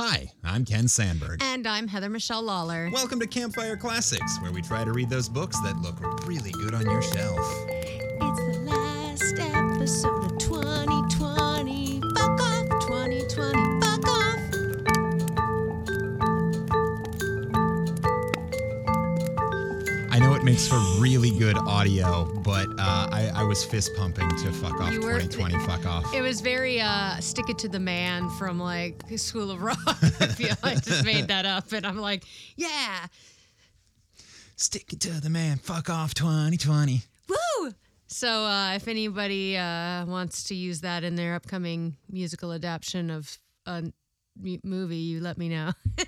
[0.00, 1.42] Hi, I'm Ken Sandberg.
[1.42, 2.88] And I'm Heather Michelle Lawler.
[2.92, 6.72] Welcome to Campfire Classics, where we try to read those books that look really good
[6.72, 7.40] on your shelf.
[7.68, 10.87] It's the last episode of 2020.
[20.66, 25.00] For really good audio, but uh, I, I was fist pumping to fuck off You
[25.00, 26.12] were- 2020, fuck off.
[26.12, 29.78] It was very uh stick it to the man from like School of Rock.
[30.20, 32.24] I feel I just made that up and I'm like,
[32.56, 33.06] yeah.
[34.56, 37.02] Stick it to the man, fuck off 2020.
[37.28, 37.72] Woo!
[38.08, 43.38] So uh, if anybody uh, wants to use that in their upcoming musical adaptation of
[43.64, 43.84] a
[44.44, 45.70] m- movie, you let me know.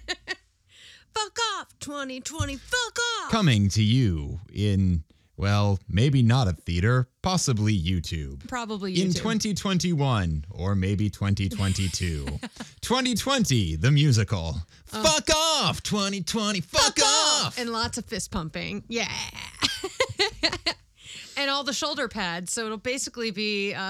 [1.14, 2.56] fuck off, 2020.
[2.56, 3.30] Fuck off.
[3.30, 5.05] Coming to you in,
[5.37, 8.46] well, maybe not a theater, possibly YouTube.
[8.48, 12.27] Probably In 2021 or maybe 2022.
[12.80, 14.56] 2020, the musical.
[14.92, 15.02] Oh.
[15.02, 16.60] Fuck off, 2020.
[16.60, 17.59] Fuck, off.
[17.59, 18.84] and lots of fist pumping.
[18.88, 19.09] Yeah.
[21.36, 22.52] and all the shoulder pads.
[22.52, 23.80] So it'll basically be uh,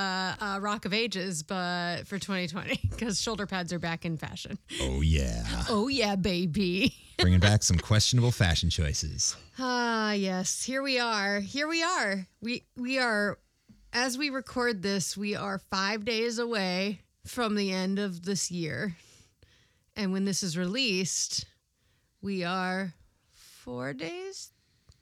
[0.40, 4.58] uh, Rock of Ages, but for 2020, because shoulder pads are back in fashion.
[4.80, 5.44] oh, yeah.
[5.68, 6.94] Oh, yeah, baby.
[7.18, 9.36] Bringing back some questionable fashion choices.
[9.58, 10.62] Ah, yes.
[10.62, 11.40] Here we are.
[11.40, 12.26] Here we are.
[12.40, 13.38] We we are
[13.92, 18.96] as we record this, we are 5 days away from the end of this year.
[19.96, 21.44] And when this is released,
[22.22, 22.94] we are
[23.32, 24.52] 4 days.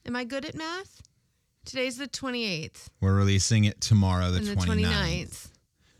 [0.07, 1.03] Am I good at math?
[1.69, 4.87] Today's the 28th We're releasing it tomorrow, the, and the 29th.
[4.87, 5.49] 29th.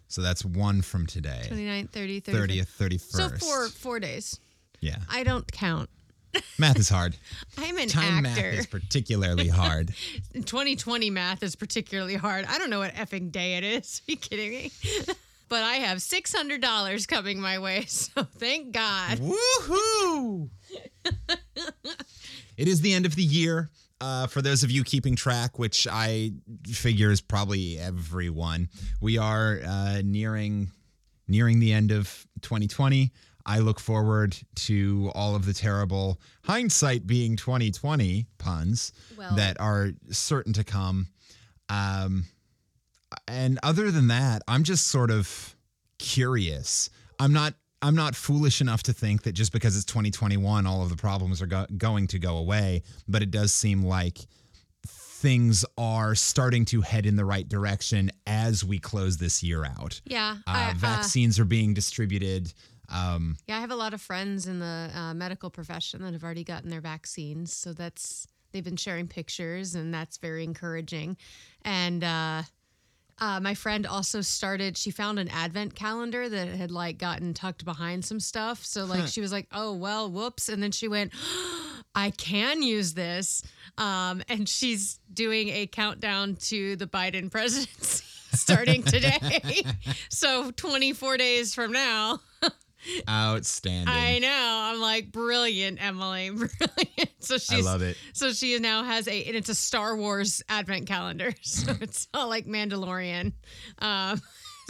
[0.07, 1.43] So that's one from today.
[1.45, 2.33] 29th, 30th, 31st.
[2.33, 3.01] 30th, 31st.
[3.03, 4.41] So 4 4 days.
[4.81, 4.97] Yeah.
[5.11, 5.91] I don't count.
[6.59, 7.17] Math is hard.
[7.59, 9.93] I'm an Time math is particularly hard.
[10.33, 12.47] 2020 math is particularly hard.
[12.47, 14.01] I don't know what effing day it is.
[14.09, 14.73] Are you kidding me?
[15.51, 17.85] but I have $600 coming my way.
[17.85, 19.19] So thank God.
[19.19, 20.49] Woohoo!
[22.57, 23.69] it is the end of the year.
[24.01, 26.33] Uh, for those of you keeping track, which I
[26.71, 28.69] figure is probably everyone,
[29.01, 30.71] we are uh, nearing
[31.27, 33.13] nearing the end of 2020.
[33.45, 39.91] I look forward to all of the terrible hindsight being 2020 puns Well- that are
[40.11, 41.09] certain to come.
[41.69, 42.27] Um,
[43.27, 45.57] and other than that, I'm just sort of
[45.99, 46.89] curious.
[47.19, 50.91] I'm not I'm not foolish enough to think that just because it's 2021 all of
[50.91, 54.19] the problems are go- going to go away, but it does seem like
[54.87, 60.01] things are starting to head in the right direction as we close this year out.
[60.05, 60.37] Yeah.
[60.47, 62.53] Uh, I, uh, vaccines are being distributed.
[62.89, 66.25] Um, yeah, I have a lot of friends in the uh, medical profession that have
[66.25, 67.53] already gotten their vaccines.
[67.53, 71.17] So that's, they've been sharing pictures and that's very encouraging.
[71.65, 72.03] And,
[73.21, 74.77] uh, my friend also started.
[74.77, 78.65] She found an advent calendar that had like gotten tucked behind some stuff.
[78.65, 81.13] So like she was like, "Oh well, whoops!" And then she went,
[81.95, 83.43] "I can use this."
[83.77, 89.63] Um, and she's doing a countdown to the Biden presidency starting today.
[90.11, 92.21] so 24 days from now,
[93.09, 93.89] outstanding.
[93.95, 94.29] I know.
[94.75, 97.11] I'm like, brilliant, Emily, brilliant.
[97.21, 97.97] So she's I love it.
[98.13, 101.35] so she now has a, and it's a Star Wars advent calendar.
[101.43, 103.33] So it's all like Mandalorian.
[103.81, 104.21] Um,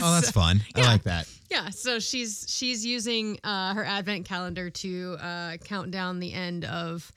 [0.00, 0.60] Oh, that's fun.
[0.76, 1.28] I like that.
[1.50, 1.70] yeah.
[1.70, 7.10] So she's she's using uh, her advent calendar to uh, count down the end of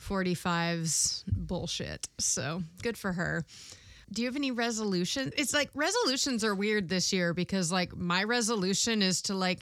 [0.00, 2.08] 45's bullshit.
[2.18, 3.44] So good for her.
[4.12, 5.32] Do you have any resolutions?
[5.36, 9.60] It's like resolutions are weird this year because like my resolution is to like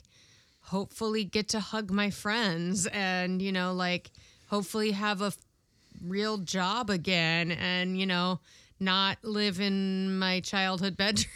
[0.68, 4.10] hopefully get to hug my friends and you know like
[4.48, 5.32] hopefully have a
[6.04, 8.38] real job again and you know
[8.80, 11.30] not live in my childhood bedroom.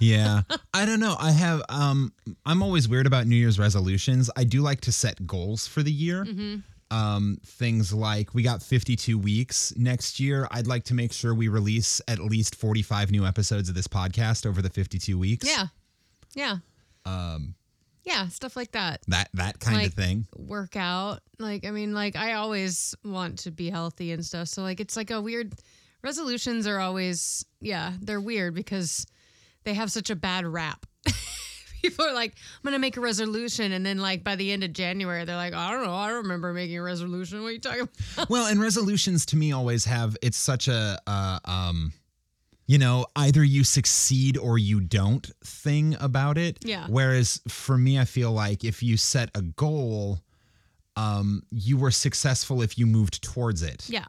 [0.00, 0.42] Yeah.
[0.74, 1.14] I don't know.
[1.18, 2.12] I have um
[2.46, 4.30] I'm always weird about New Year's resolutions.
[4.34, 6.26] I do like to set goals for the year.
[6.90, 10.48] Um things like we got 52 weeks next year.
[10.50, 14.46] I'd like to make sure we release at least 45 new episodes of this podcast
[14.46, 15.46] over the 52 weeks.
[15.46, 15.66] Yeah.
[16.34, 16.56] Yeah.
[17.04, 17.54] Um
[18.04, 19.00] yeah, stuff like that.
[19.08, 20.26] That that kind Like- of thing.
[20.36, 21.20] Work out.
[21.38, 24.48] Like I mean like I always want to be healthy and stuff.
[24.48, 25.54] So like it's like a weird
[26.02, 29.06] resolutions are always yeah, they're weird because
[29.64, 30.86] they have such a bad rap.
[31.82, 34.72] People are like, I'm gonna make a resolution, and then like by the end of
[34.74, 37.40] January, they're like, I don't know, I don't remember making a resolution.
[37.42, 38.28] What are you talking about?
[38.28, 41.94] well, and resolutions to me always have it's such a uh, um
[42.70, 46.58] you know, either you succeed or you don't thing about it.
[46.64, 46.86] Yeah.
[46.88, 50.20] Whereas for me, I feel like if you set a goal,
[50.94, 53.88] um, you were successful if you moved towards it.
[53.88, 54.04] Yeah.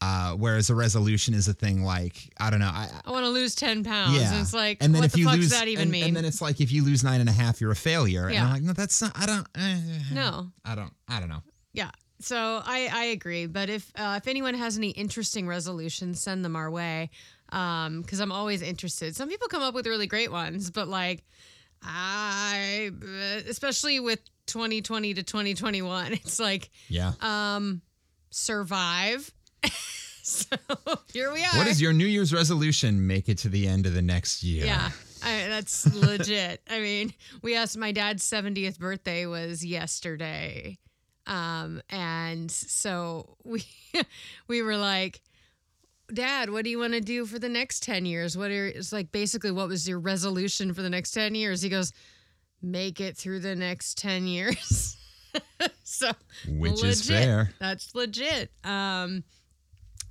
[0.00, 2.66] Uh, whereas a resolution is a thing like I don't know.
[2.74, 4.18] I, I want to lose 10 pounds.
[4.20, 4.32] yeah.
[4.32, 5.92] And it's like, and then what if the you fuck lose, does that even and,
[5.92, 6.04] mean?
[6.08, 8.24] and then it's like if you lose nine and a half, you're a failure.
[8.24, 8.46] And Yeah.
[8.46, 9.12] I'm like, no, that's not.
[9.14, 9.46] I don't.
[9.56, 9.78] eh,
[10.12, 10.48] no.
[10.64, 10.92] I don't.
[11.06, 11.42] I don't know.
[11.72, 11.90] Yeah.
[12.18, 13.46] So I, I agree.
[13.46, 17.10] But if uh, if anyone has any interesting resolutions, send them our way.
[17.52, 19.14] Um, because I'm always interested.
[19.14, 21.22] Some people come up with really great ones, but like
[21.82, 22.90] I
[23.48, 27.12] especially with 2020 to 2021, it's like Yeah.
[27.20, 27.82] um
[28.30, 29.30] survive.
[30.22, 30.56] so
[31.12, 31.58] here we are.
[31.58, 33.06] what is your New Year's resolution?
[33.06, 34.64] Make it to the end of the next year.
[34.66, 34.90] Yeah,
[35.22, 36.62] I, that's legit.
[36.70, 37.12] I mean,
[37.42, 40.78] we asked my dad's 70th birthday was yesterday.
[41.26, 43.64] Um, and so we
[44.48, 45.20] we were like,
[46.12, 48.36] Dad, what do you want to do for the next 10 years?
[48.36, 51.62] What are it's like basically what was your resolution for the next 10 years?
[51.62, 51.92] He goes,
[52.60, 54.96] make it through the next 10 years.
[55.84, 56.10] so
[56.48, 57.50] Which is fair.
[57.58, 58.50] That's legit.
[58.64, 59.24] Um,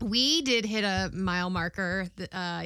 [0.02, 2.66] we did hit a mile marker uh,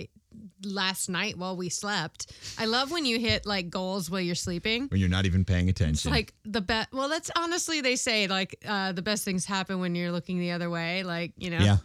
[0.64, 2.32] last night while we slept.
[2.58, 4.88] I love when you hit like goals while you're sleeping.
[4.88, 6.12] When you're not even paying It's attention.
[6.12, 6.94] like the best.
[6.94, 10.52] Well, that's honestly they say like uh, the best things happen when you're looking the
[10.52, 11.04] other way.
[11.04, 11.60] Like you know.
[11.60, 11.78] yeah.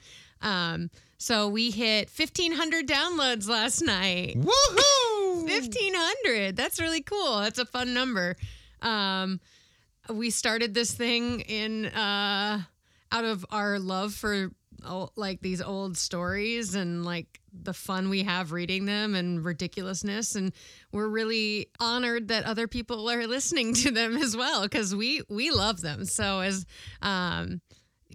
[0.43, 0.91] Um.
[1.21, 4.39] So we hit 1,500 downloads last night.
[4.39, 5.43] Woohoo!
[5.43, 7.41] 1500 that's really cool.
[7.41, 8.37] That's a fun number.
[8.81, 9.39] Um
[10.09, 12.63] we started this thing in uh
[13.13, 14.51] out of our love for
[14.83, 20.37] oh, like these old stories and like the fun we have reading them and ridiculousness.
[20.37, 20.55] And
[20.91, 25.51] we're really honored that other people are listening to them as well because we we
[25.51, 26.07] love them.
[26.07, 26.65] So as
[27.03, 27.61] um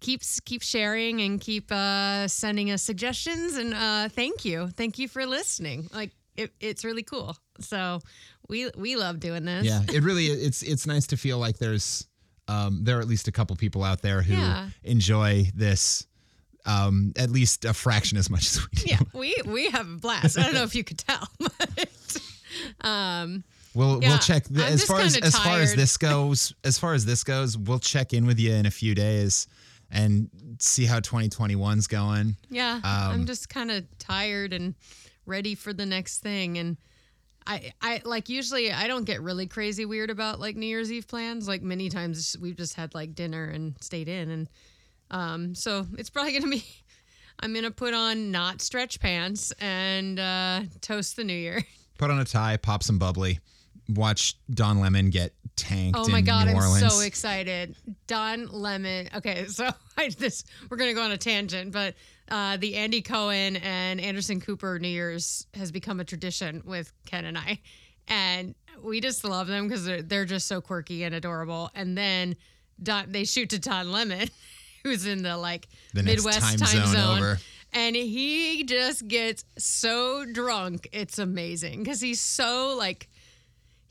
[0.01, 5.07] keep keep sharing and keep uh sending us suggestions and uh thank you thank you
[5.07, 8.00] for listening like it, it's really cool so
[8.50, 9.81] we we love doing this yeah.
[9.94, 10.27] It really.
[10.27, 12.06] It's it's nice to feel like there's
[12.47, 14.69] um there are at least a couple people out there who Yeah.
[14.83, 16.06] enjoy this
[16.65, 18.89] um at least a fraction as much as we do.
[18.91, 22.18] yeah we we have a blast i don't know if you could tell but
[22.81, 23.44] um
[23.74, 26.53] We'll Yeah, we'll check th- as far as as far as this goes.
[26.63, 29.48] As far as this goes, we'll check in with you in a few days
[29.95, 32.36] and see how 2021's going.
[32.50, 34.75] yeah Um, i'm just kind of tired and
[35.25, 36.77] ready for the next thing and
[37.47, 41.07] I, I like usually I don't get really crazy weird about like New Year's Eve
[41.07, 41.47] plans.
[41.47, 44.50] Like many times we've just had like dinner and stayed in, and
[45.12, 46.63] um, so it's probably gonna be.
[47.39, 51.63] I'm gonna put on not stretch pants and uh, toast the New Year.
[52.00, 53.38] Put on a tie, pop some bubbly,
[53.90, 56.60] watch Don Lemon get tanked Oh my god, I'm
[56.90, 57.76] so excited.
[58.08, 59.10] Don Lemon.
[59.16, 61.96] Okay, so I this we're gonna go on a tangent, but
[62.30, 67.26] uh, the Andy Cohen and Anderson Cooper New Year's has become a tradition with Ken
[67.26, 67.60] and I,
[68.08, 71.70] and we just love them because they're they're just so quirky and adorable.
[71.76, 72.36] And then
[72.82, 74.28] Don, they shoot to Don Lemon,
[74.84, 77.40] who's in the like The Midwest time time, zone zone, over.
[77.74, 80.90] and he just gets so drunk.
[80.92, 83.08] It's amazing because he's so like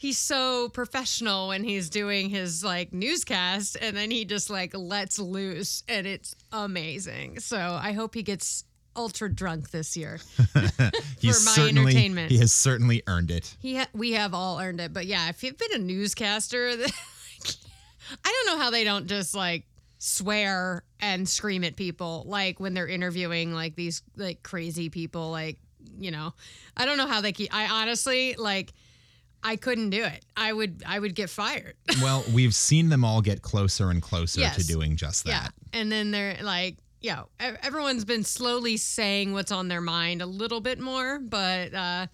[0.05, 5.19] he's so professional when he's doing his like newscast and then he just like lets
[5.19, 7.41] loose and it's amazing.
[7.41, 8.65] So I hope he gets
[8.95, 10.21] ultra drunk this year.
[11.19, 12.31] He's for my certainly, entertainment.
[12.31, 13.57] He has certainly earned it.
[13.61, 14.93] He ha- we have all earned it.
[14.93, 16.69] But yeah, if you've been a newscaster,
[18.25, 19.65] I don't know how they don't just like
[19.97, 25.57] swear and scream at people like when they're interviewing like these like crazy people like,
[25.99, 26.35] you know.
[26.77, 28.75] I don't know how they keep I honestly like
[29.47, 30.25] I couldn't do it.
[30.37, 31.75] I would I would get fired.
[32.03, 34.57] Well, we've seen them all get closer and closer Yes.
[34.57, 35.31] to doing just that.
[35.31, 35.79] Yeah.
[35.81, 40.61] And then they're like, yeah, everyone's been slowly saying what's on their mind a little
[40.61, 42.07] bit more, but uh,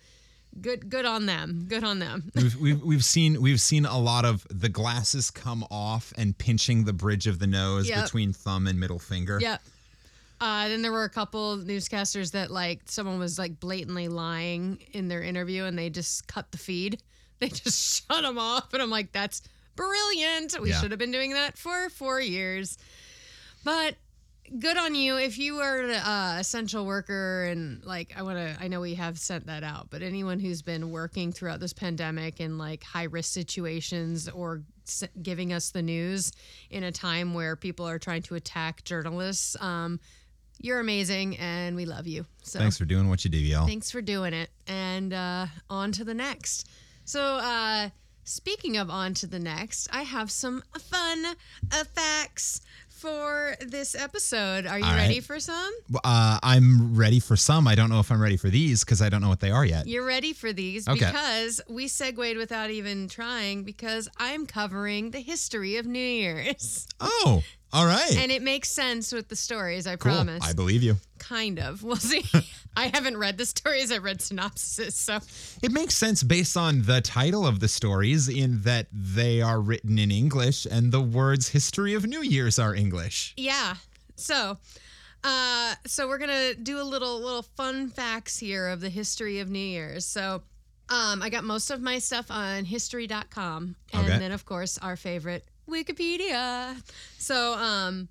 [0.60, 1.66] good good on them.
[1.68, 2.30] Good on them.
[2.34, 6.84] We've, we've we've seen we've seen a lot of the glasses come off and pinching
[6.84, 8.04] the bridge of the nose Yep.
[8.04, 9.38] between thumb and middle finger.
[9.40, 9.62] Yep.
[10.40, 15.06] Uh, then there were a couple newscasters that like someone was like blatantly lying in
[15.08, 16.98] their interview and they just cut the feed.
[17.40, 18.72] They just shut them off.
[18.72, 19.42] And I'm like, that's
[19.76, 20.60] brilliant.
[20.60, 20.80] We Yeah.
[20.80, 22.78] should have been doing that for four years.
[23.64, 23.96] But
[24.58, 25.16] good on you.
[25.16, 28.94] If you are an uh, essential worker and like, I want to, I know we
[28.94, 33.04] have sent that out, but anyone who's been working throughout this pandemic in like high
[33.04, 36.32] risk situations or s- giving us the news
[36.70, 40.00] in a time where people are trying to attack journalists, um,
[40.62, 42.26] you're amazing and we love you.
[42.42, 43.66] So Thanks for doing what you do, y'all.
[43.66, 44.50] Thanks for doing it.
[44.66, 46.68] And uh, on to the next.
[47.10, 47.90] So, uh,
[48.22, 51.24] speaking of on to the next, I have some fun
[51.92, 54.64] facts for this episode.
[54.64, 55.24] Are you All ready right.
[55.24, 55.72] for some?
[56.04, 57.66] Uh, I'm ready for some.
[57.66, 59.64] I don't know if I'm ready for these because I don't know what they are
[59.64, 59.88] yet.
[59.88, 61.00] You're ready for these Okay.
[61.00, 66.86] because we segued without even trying because I'm covering the history of New Year's.
[67.00, 68.16] Oh, all right.
[68.16, 70.12] And it makes sense with the stories, I cool.
[70.12, 70.42] promise.
[70.44, 70.96] I believe you.
[71.18, 71.82] kind of.
[71.84, 72.24] We'll see.
[72.76, 73.90] I haven't read the stories.
[73.92, 74.94] I read synopses.
[74.94, 75.18] So
[75.62, 79.98] It makes sense based on the title of the stories in that they are written
[79.98, 83.34] in English and the words history of New Year's are English.
[83.36, 83.74] yeah.
[84.16, 84.58] So,
[85.24, 89.48] uh, so we're gonna do a little little fun facts here of the history of
[89.50, 90.04] New Year's.
[90.06, 90.42] So,
[90.88, 94.18] um, I got most of my stuff on history.com, and Okay.
[94.18, 96.76] then of course our favorite Wikipedia.
[97.18, 98.08] So, um,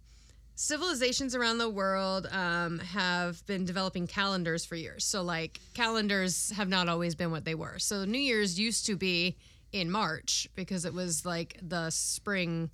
[0.55, 5.05] civilizations around the world um, have been developing calendars for years.
[5.05, 7.79] So, like, calendars have not always been what they were.
[7.79, 9.37] So, New Year's used to be
[9.71, 12.69] in March because it was like the spring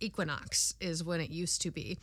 [0.00, 1.98] equinox, is when it used to be.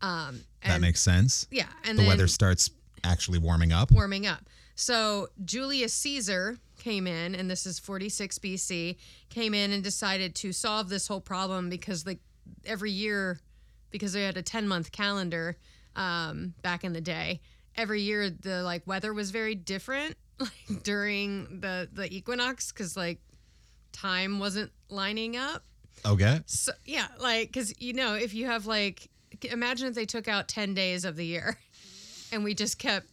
[0.00, 1.46] Um, That makes sense.
[1.50, 2.70] yeah, and The weather starts
[3.04, 3.90] actually warming up.
[3.90, 4.40] warming up.
[4.74, 8.96] So Julius Caesar came in, and this is 46 BC,
[9.28, 12.20] came in and decided to solve this whole problem because like
[12.64, 13.40] every year,
[13.90, 15.56] because they had a 10 month calendar
[15.96, 17.40] um, back in the day,
[17.76, 23.20] every year the like weather was very different like during the the equinox because like
[23.92, 25.64] time wasn't lining up.
[26.04, 26.40] Okay.
[26.46, 29.08] So yeah, like because you know if you have like
[29.50, 31.58] imagine if they took out ten days of the year,
[32.32, 33.06] and we just kept.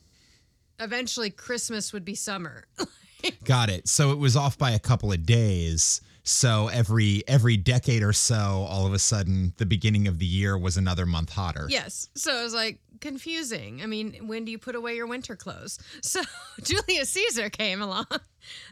[0.78, 2.66] Eventually, Christmas would be summer.
[3.44, 3.88] Got it.
[3.88, 6.02] So it was off by a couple of days.
[6.28, 10.58] So every every decade or so, all of a sudden, the beginning of the year
[10.58, 11.68] was another month hotter.
[11.70, 13.82] yes, so it was like confusing.
[13.84, 15.78] I mean, when do you put away your winter clothes?
[16.02, 16.22] So
[16.64, 18.08] Julius Caesar came along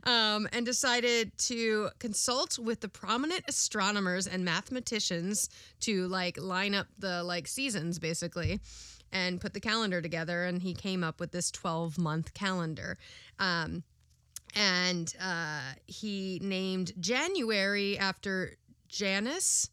[0.03, 5.49] um, and decided to consult with the prominent astronomers and mathematicians
[5.81, 8.61] to like line up the like seasons basically
[9.11, 12.97] and put the calendar together and he came up with this 12 month calendar
[13.39, 13.83] um,
[14.55, 18.57] and uh, he named january after
[18.87, 19.69] janus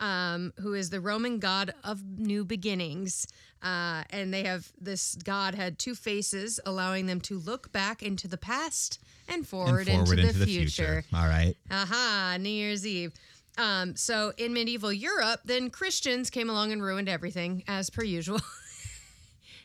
[0.00, 3.26] um, who is the roman god of new beginnings
[3.62, 8.26] uh, and they have this god had two faces allowing them to look back into
[8.26, 11.04] the past and And forward, forward into, the, future.
[11.14, 11.54] All right.
[11.70, 13.12] Aha, New Year's Eve.
[13.56, 18.40] Um, so in medieval Europe, then Christians came along and ruined everything as per usual.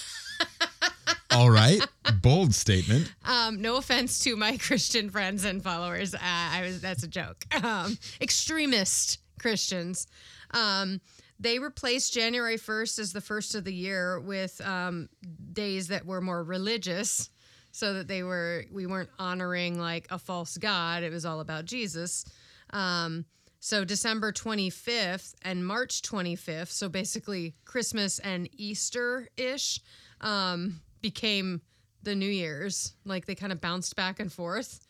[1.34, 1.80] All right.
[2.20, 3.12] Bold statement.
[3.24, 6.14] Um, no offense to my Christian friends and followers.
[6.14, 7.44] Uh, I was that's a joke.
[7.64, 10.06] Um, extremist Christians.
[10.52, 11.00] Um,
[11.40, 15.08] they replaced January 1st as the first of the year with um,
[15.52, 17.30] days that were more religious
[17.72, 21.02] so that they were we weren't honoring like a false god.
[21.02, 22.24] It was all about Jesus.
[22.70, 23.24] Um,
[23.58, 29.80] so December 25th and March 25th, so basically Christmas and Easter ish,
[30.20, 31.60] um, became
[32.02, 32.94] the New Year's.
[33.04, 34.80] Like they kind of bounced back and forth,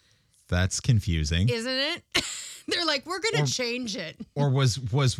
[0.48, 1.48] That's confusing.
[1.48, 2.02] isn't it?
[2.68, 4.16] They're like, we're gonna Or- change it.
[4.36, 5.18] or was was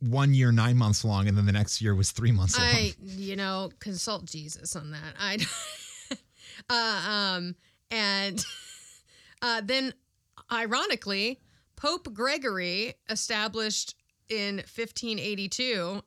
[0.00, 2.66] one year nine months long, and then the next year was three months long.
[2.66, 5.14] I, you know, consult Jesus on that.
[5.18, 5.38] I,
[6.70, 7.54] uh, um,
[7.90, 8.42] and
[9.42, 9.92] uh, then,
[10.50, 11.40] ironically,
[11.76, 13.94] Pope Gregory established
[14.30, 16.02] in 1582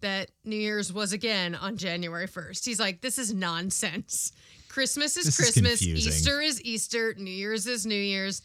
[0.00, 2.64] that New Year's was again on January 1st.
[2.64, 4.32] He's like, this is nonsense.
[4.68, 5.78] Christmas is This Christmas.
[5.78, 6.12] confusing.
[6.12, 7.14] Easter is Easter.
[7.16, 8.42] New Year's is New Year's.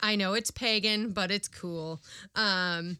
[0.00, 2.00] I know it's pagan, but it's cool.
[2.34, 2.96] Um,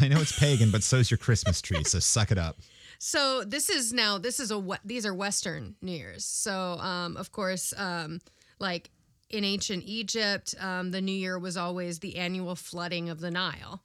[0.00, 1.84] I know it's pagan, but so's your Christmas tree.
[1.84, 2.56] So suck it up.
[3.02, 6.22] So this is now this is a these are Western New Year's.
[6.26, 8.20] So um, of course, um,
[8.58, 8.90] like
[9.30, 13.82] in ancient Egypt, um, the New Year was always the annual flooding of the Nile.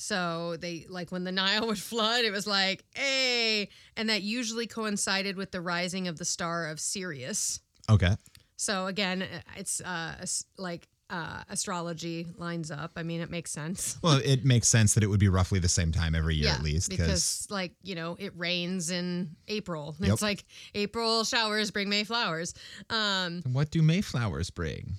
[0.00, 4.66] So they like when the Nile would flood, it was like, hey, and that usually
[4.66, 7.60] coincided with the rising of the star of Sirius.
[7.88, 8.16] Okay.
[8.56, 9.26] So again,
[9.56, 10.24] it's uh,
[10.58, 12.92] like uh, astrology lines up.
[12.96, 13.98] I mean, it makes sense.
[14.02, 16.62] Well, it makes sense that it would be roughly the same time every year at
[16.62, 19.96] least, because because like you know it rains in April.
[19.98, 20.12] Yep.
[20.12, 22.54] It's like April showers bring May flowers.
[22.88, 24.94] Um, what do May flowers bring?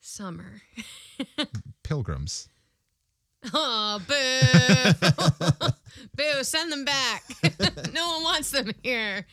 [0.00, 0.62] summer.
[1.82, 2.48] Pilgrims.
[3.52, 5.68] Oh, boo!
[6.16, 6.44] boo!
[6.44, 7.24] Send them back.
[7.92, 9.26] no one wants them here.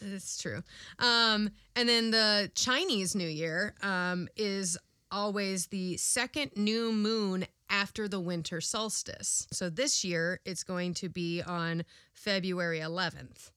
[0.00, 0.62] It's true.
[0.98, 4.78] Um, and then the Chinese New Year um, is
[5.10, 9.46] always the second new moon after the winter solstice.
[9.52, 13.50] So this year it's going to be on February 11th.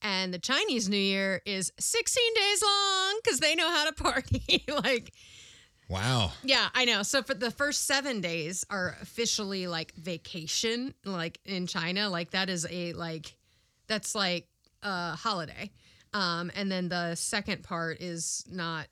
[0.00, 4.64] And the Chinese New Year is 16 days long because they know how to party.
[4.68, 5.12] like,
[5.88, 6.32] Wow.
[6.42, 7.02] yeah, I know.
[7.02, 12.48] So for the first seven days are officially like vacation, like in China, like that
[12.48, 13.34] is a like
[13.88, 14.46] that's like
[14.82, 15.70] a holiday.
[16.14, 18.86] Um, and then the second part is not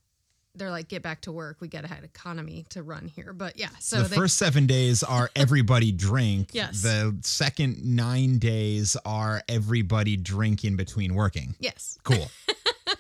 [0.55, 1.59] they're like, get back to work.
[1.61, 3.33] We got to have economy to run here.
[3.33, 6.51] But yeah, so the they, first seven days are everybody drink.
[6.53, 6.83] Yes.
[6.83, 11.55] The second nine days are everybody drink in between working.
[11.59, 11.99] yes.
[12.03, 12.31] Cool.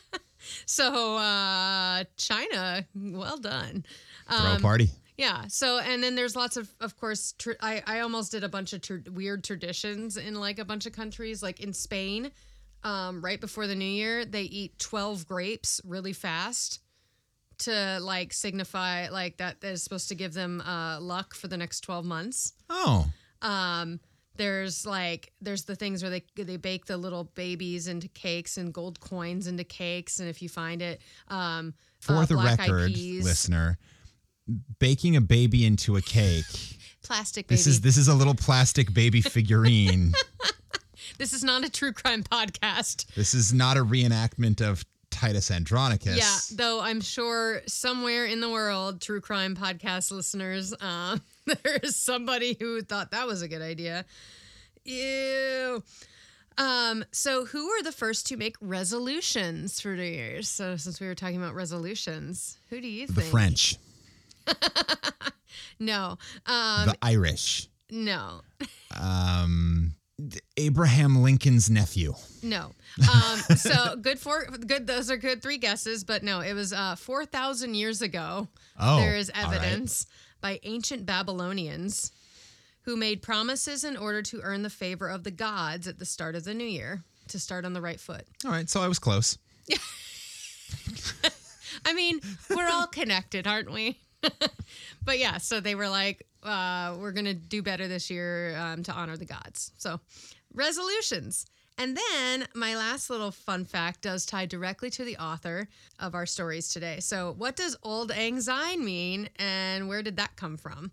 [0.70, 3.84] So uh, China, well done.
[4.28, 4.88] Throw Um, a party.
[5.18, 5.48] Yeah.
[5.48, 8.72] So, and then there's lots of, of course, tr- I, I almost did a bunch
[8.72, 11.42] of tr- weird traditions in like a bunch of countries.
[11.42, 12.30] Like in Spain,
[12.84, 16.78] um, right before the new year, they eat 12 grapes really fast
[17.58, 21.56] to like signify like that that is supposed to give them uh, luck for the
[21.56, 22.52] next 12 months.
[22.70, 23.10] Oh.
[23.42, 23.98] Um,
[24.36, 28.72] there's like there's the things where they they bake the little babies into cakes and
[28.72, 33.78] gold coins into cakes, and if you find it, um, For uh, the record, listener,
[34.78, 36.44] baking a baby into a cake.
[37.02, 37.56] plastic baby.
[37.56, 40.12] This is this is a little plastic baby figurine.
[41.18, 43.12] This is not a true crime podcast.
[43.14, 46.16] this is not a reenactment of Titus Andronicus.
[46.16, 51.20] Yeah, though I'm sure somewhere in the world, true crime podcast listeners, um,
[51.62, 54.04] there is somebody who thought that was a good idea.
[54.84, 55.82] Ew.
[56.58, 60.48] Um, so who were the first to make resolutions for New Year's?
[60.48, 63.16] So since we were talking about resolutions, who do you think?
[63.16, 63.22] The?
[63.22, 63.76] French,
[65.78, 66.18] No.
[66.46, 68.42] Um, the Irish, no.
[69.00, 69.94] um,
[70.58, 72.14] Abraham Lincoln's nephew.
[72.42, 72.72] No.
[73.10, 74.86] Um, so good for good.
[74.86, 78.48] Those are good three guesses, but no, it was uh, four thousand years ago.
[78.78, 80.06] Oh, there is evidence
[80.40, 82.12] by ancient Babylonians
[82.82, 86.34] who made promises in order to earn the favor of the gods at the start
[86.34, 88.26] of the new year to start on the right foot.
[88.44, 89.38] All right, so I was close.
[89.66, 89.78] Yeah.
[91.84, 92.20] I mean,
[92.54, 93.98] we're all connected, aren't we?
[95.04, 98.82] but yeah, so they were like, uh, we're going to do better this year um,
[98.82, 99.72] to honor the gods.
[99.78, 100.00] So,
[100.54, 101.46] resolutions.
[101.80, 105.66] And then my last little fun fact does tie directly to the author
[105.98, 107.00] of our stories today.
[107.00, 110.92] So, what does Old Lang Syne mean, and where did that come from?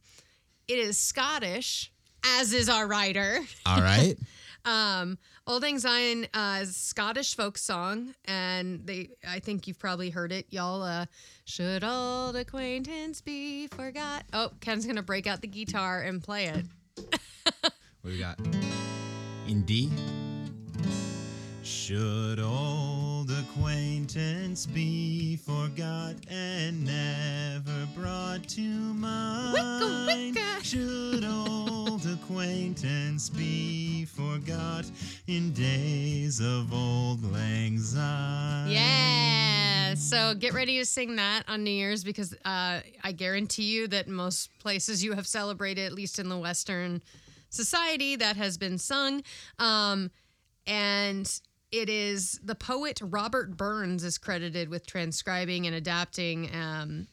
[0.65, 1.91] It is Scottish,
[2.23, 3.39] as is our writer.
[3.65, 4.15] All right.
[4.63, 9.79] Um, Old Lang Syne uh, is a Scottish folk song, and they I think you've
[9.79, 10.83] probably heard it, y'all.
[10.83, 11.07] Uh,
[11.43, 14.23] Should old acquaintance be forgot?
[14.31, 16.65] Oh, Ken's gonna break out the guitar and play it.
[18.01, 18.39] What do we got?
[19.49, 19.91] In D.
[21.67, 30.37] Should old acquaintance be forgot and never brought to mind?
[30.63, 34.85] Should old acquaintance be forgot
[35.27, 38.71] in days of old lang syne?
[38.71, 39.95] Yeah.
[39.95, 44.07] So get ready to sing that on New Year's because uh, I guarantee you that
[44.07, 47.01] most places you have celebrated, at least in the Western
[47.49, 49.21] society, that has been sung.
[49.59, 50.11] Um,
[50.65, 57.07] and it is the poet Robert Burns is credited with transcribing and adapting um,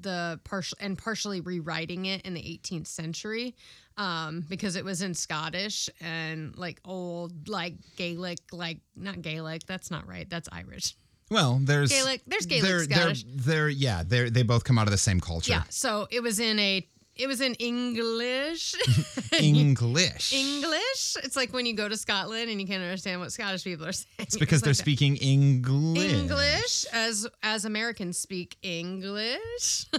[0.00, 3.54] the partial and partially rewriting it in the 18th century
[3.96, 9.66] um, because it was in Scottish and like old like Gaelic, like not Gaelic.
[9.66, 10.28] That's not right.
[10.28, 10.94] That's Irish.
[11.30, 13.24] Well, there's Gaelic- there's Gaelic they're, Scottish.
[13.24, 15.52] They're, they're yeah, they're they both come out of the same culture.
[15.52, 15.64] Yeah.
[15.70, 18.74] So it was in a it was in English.
[19.40, 20.32] English.
[20.32, 21.16] English.
[21.24, 23.92] It's like when you go to Scotland and you can't understand what Scottish people are
[23.92, 24.06] saying.
[24.18, 26.12] It's because they're like speaking English.
[26.12, 29.86] English as as Americans speak English.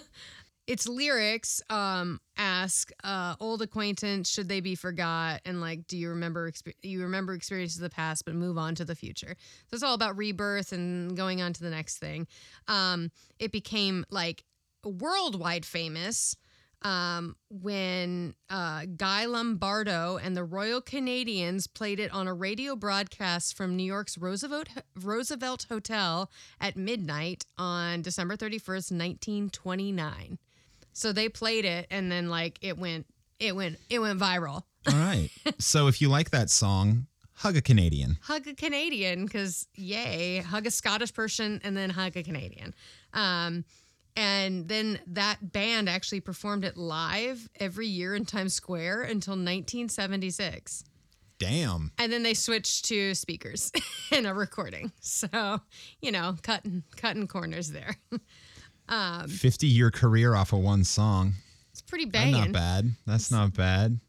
[0.67, 6.09] its lyrics um ask uh old acquaintance should they be forgot and like do you
[6.09, 9.33] remember expe- you remember experiences of the past but move on to the future
[9.69, 12.27] so it's all about rebirth and going on to the next thing
[12.67, 14.43] um it became like
[14.83, 16.35] worldwide famous
[16.83, 23.55] um, when uh, Guy Lombardo and the Royal Canadians played it on a radio broadcast
[23.57, 24.69] from New York's Roosevelt
[25.01, 26.29] Roosevelt Hotel
[26.61, 30.37] at midnight on December 31st, 1929.
[30.93, 33.05] So they played it and then like it went
[33.39, 34.63] it went it went viral.
[34.87, 35.29] All right.
[35.59, 38.17] So if you like that song, hug a Canadian.
[38.21, 42.75] Hug a Canadian because yay, hug a Scottish person and then hug a Canadian.
[43.13, 43.65] Um,
[44.17, 50.83] and then that band actually performed it live every year in Times Square until 1976.
[51.37, 51.91] Damn.
[51.99, 53.71] And then they switched to speakers
[54.11, 54.91] and a recording.
[55.01, 55.61] So,
[56.01, 57.95] you know, cutting cutting corners there.
[58.89, 61.33] Um, 50 year career off of one song.
[61.73, 62.39] It's pretty That's banging.
[62.39, 62.91] not bad.
[63.05, 63.99] That's not bad.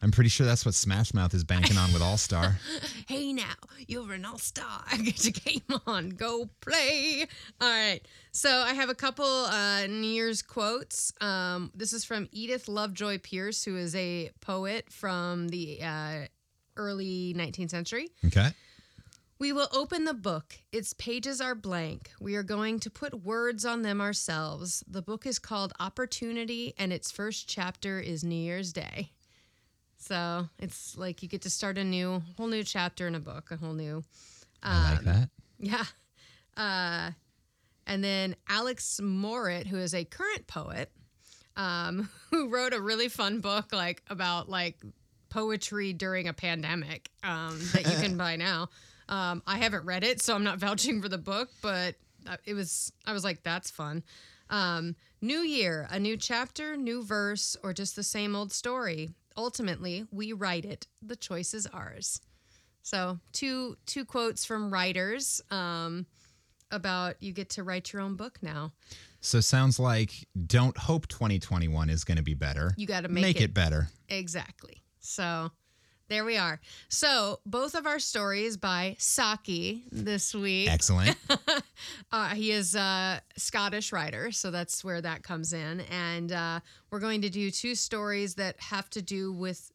[0.00, 2.56] I'm pretty sure that's what Smash Mouth is banking on with All Star.
[3.08, 3.54] Hey now,
[3.86, 4.82] you're an all star.
[5.02, 6.10] Get your game on.
[6.10, 7.26] Go play.
[7.58, 8.00] All right.
[8.32, 11.10] So I have a couple uh, New Year's quotes.
[11.22, 16.26] Um, this is from Edith Lovejoy Pierce, who is a poet from the uh,
[16.76, 18.10] early 19th century.
[18.26, 18.48] Okay.
[19.38, 20.58] We will open the book.
[20.70, 22.10] Its pages are blank.
[22.20, 24.84] We are going to put words on them ourselves.
[24.86, 29.12] The book is called Opportunity, and its first chapter is New Year's Day.
[30.08, 33.50] So it's like you get to start a new, whole new chapter in a book,
[33.50, 34.02] a whole new,
[34.62, 35.28] I like that.
[35.58, 35.84] yeah.
[36.56, 37.12] Uh,
[37.86, 40.90] and then Alex Morritt, who is a current poet,
[41.56, 44.82] um, who wrote a really fun book like about like
[45.28, 48.70] poetry during a pandemic um, that you can buy now.
[49.08, 51.94] Um, I haven't read it, so I'm not vouching for the book, but
[52.26, 52.92] uh, it was.
[53.06, 54.02] I was like, that's fun.
[54.50, 59.10] Um, new year, a new chapter, new verse, or just the same old story.
[59.38, 60.88] Ultimately, we write it.
[61.00, 62.20] The choice is ours.
[62.82, 66.06] So two two quotes from writers um,
[66.72, 68.72] about you get to write your own book now.
[69.20, 72.74] So sounds like don't hope 2021 is going to be better.
[72.76, 73.54] You got to make, it.
[73.54, 73.88] better.
[74.08, 74.82] Exactly.
[74.98, 75.50] So
[76.08, 76.60] there we are.
[76.88, 80.70] So both of our stories by Saki this week.
[80.70, 81.16] Excellent.
[82.10, 85.80] Uh, he is a Scottish writer, so that's where that comes in.
[85.92, 89.70] And uh, we're going to do two stories that have to do with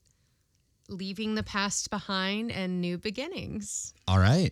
[0.90, 3.94] leaving the past behind and new beginnings.
[4.08, 4.52] All right.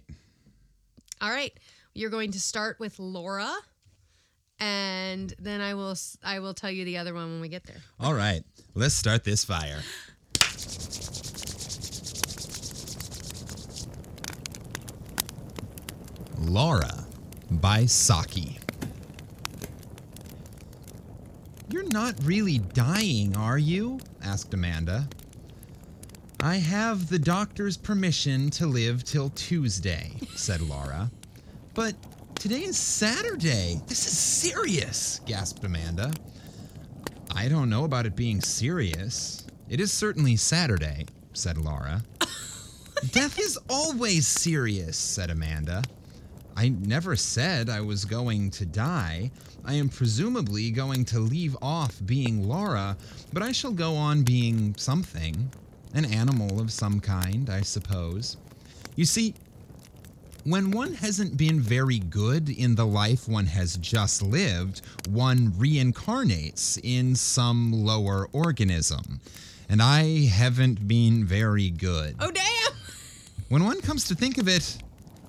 [1.22, 1.52] All right,
[1.94, 3.52] you're going to start with Laura,
[4.60, 7.82] and then I will I will tell you the other one when we get there.
[8.00, 8.44] All right.
[8.76, 9.82] Let's start this fire.
[16.41, 17.06] Laura
[17.51, 18.58] by Saki.
[21.69, 23.99] You're not really dying, are you?
[24.23, 25.08] asked Amanda.
[26.39, 31.12] I have the doctor's permission to live till Tuesday, said Laura.
[31.75, 31.95] But
[32.36, 33.80] today is Saturday.
[33.86, 36.12] This is serious, gasped Amanda.
[37.36, 39.45] I don't know about it being serious.
[39.69, 42.01] It is certainly Saturday, said Laura.
[43.12, 45.84] Death is always serious, said Amanda.
[46.56, 49.32] I never said I was going to die.
[49.66, 52.98] I am presumably going to leave off being Laura,
[53.34, 55.52] but I shall go on being something.
[55.94, 58.38] An animal of some kind, I suppose.
[58.96, 59.36] You see,
[60.44, 66.80] when one hasn't been very good in the life one has just lived, one reincarnates
[66.84, 69.20] in some lower organism.
[69.70, 72.16] And I haven't been very good.
[72.20, 72.74] Oh damn!
[73.50, 74.78] When one comes to think of it,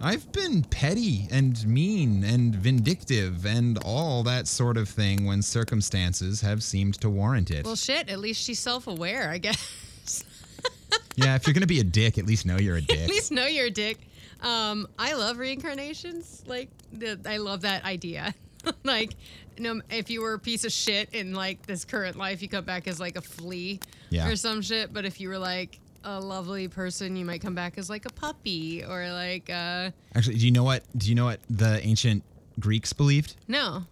[0.04, 6.40] I've been petty and mean and vindictive and all that sort of thing when circumstances
[6.40, 7.64] have seemed to warrant it.
[7.64, 8.08] Well, shit.
[8.08, 10.24] At least she's self-aware, I guess.
[11.16, 12.98] yeah, if you're going to be a dick, at least know you're a dick.
[12.98, 13.98] at least know you're a dick.
[14.40, 16.42] Um, I love reincarnations.
[16.46, 18.34] Like, the, I love that idea.
[18.84, 19.14] like,
[19.56, 22.64] no, if you were a piece of shit in like this current life, you come
[22.64, 23.78] back as like a flea
[24.10, 24.28] Yeah.
[24.28, 24.92] or some shit.
[24.92, 28.12] But if you were like a lovely person, you might come back as like a
[28.12, 30.82] puppy or like uh Actually, do you know what?
[30.96, 32.22] Do you know what the ancient
[32.60, 33.34] Greeks believed?
[33.48, 33.84] no.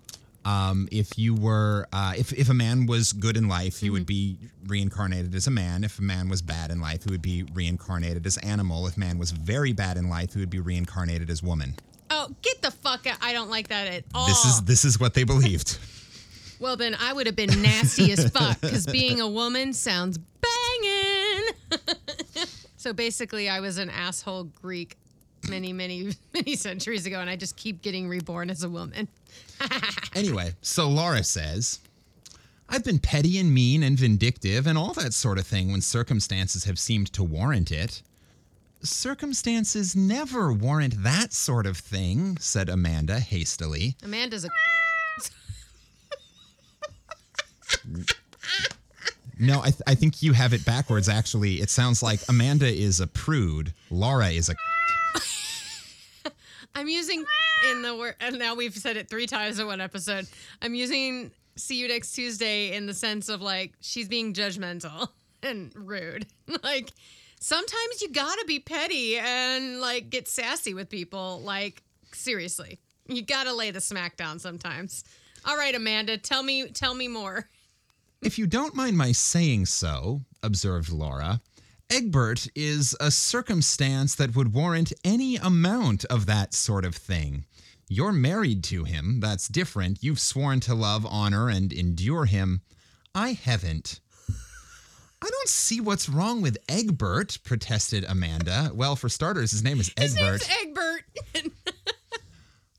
[0.42, 4.06] Um, if you were, uh, if if a man was good in life, he would
[4.06, 5.84] be reincarnated as a man.
[5.84, 8.86] If a man was bad in life, he would be reincarnated as animal.
[8.86, 11.74] If man was very bad in life, he would be reincarnated as woman.
[12.08, 13.18] Oh, get the fuck out!
[13.20, 14.26] I don't like that at all.
[14.28, 15.76] This is this is what they believed.
[16.60, 21.09] Well, then I would have been nasty as fuck because being a woman sounds banging.
[22.76, 24.96] so basically, I was an asshole Greek
[25.48, 29.08] many, many, many centuries ago, and I just keep getting reborn as a woman.
[30.12, 31.78] Anyway, so Laura says,
[32.68, 36.64] I've been petty and mean and vindictive and all that sort of thing when circumstances
[36.64, 38.02] have seemed to warrant it.
[38.82, 43.94] Circumstances never warrant that sort of thing, said Amanda hastily.
[44.02, 44.48] Amanda's a.
[49.40, 51.62] No, I, th- I think you have it backwards, actually.
[51.62, 54.54] It sounds like Amanda is a prude, Laura is a.
[56.74, 57.24] I'm using
[57.70, 60.26] in the word, and now we've said it three times in one episode.
[60.60, 65.08] I'm using "see you next Tuesday" in the sense of like she's being judgmental
[65.42, 66.26] and rude.
[66.62, 66.90] like
[67.40, 71.40] sometimes you gotta be petty and like get sassy with people.
[71.42, 75.02] Like seriously, you gotta lay the smack down sometimes.
[75.46, 77.48] All right, Amanda, tell me, tell me more.
[78.22, 81.40] If you don't mind my saying so, observed Laura,
[81.88, 87.46] Egbert is a circumstance that would warrant any amount of that sort of thing.
[87.88, 90.02] You're married to him, that's different.
[90.02, 92.60] You've sworn to love, honor, and endure him.
[93.14, 94.00] I haven't.
[94.28, 98.70] I don't see what's wrong with Egbert, protested Amanda.
[98.74, 100.42] Well, for starters, his name is Egbert.
[100.42, 101.52] His name's Egbert.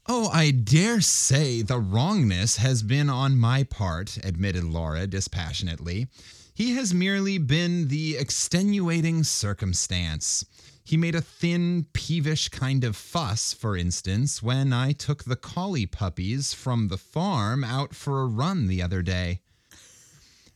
[0.07, 6.07] Oh, I dare say the wrongness has been on my part, admitted Laura dispassionately.
[6.53, 10.43] He has merely been the extenuating circumstance.
[10.83, 15.85] He made a thin, peevish kind of fuss, for instance, when I took the collie
[15.85, 19.41] puppies from the farm out for a run the other day.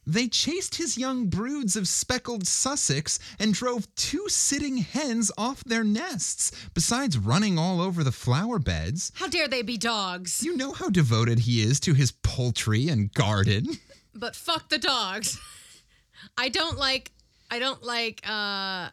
[0.07, 5.83] They chased his young broods of speckled Sussex and drove two sitting hens off their
[5.83, 9.11] nests, besides running all over the flower beds.
[9.15, 10.43] How dare they be dogs?
[10.43, 13.65] You know how devoted he is to his poultry and garden.
[14.17, 15.37] But fuck the dogs.
[16.37, 17.11] I don't like
[17.51, 18.87] I don't like uh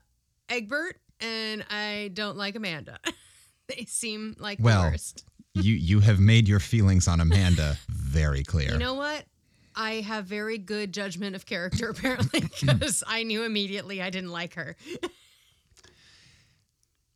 [0.49, 2.99] Egbert and I don't like Amanda.
[3.69, 5.25] they seem like Well, the worst.
[5.55, 8.73] you you have made your feelings on Amanda very clear.
[8.73, 9.25] You know what?
[9.75, 14.55] I have very good judgment of character apparently because I knew immediately I didn't like
[14.55, 14.77] her.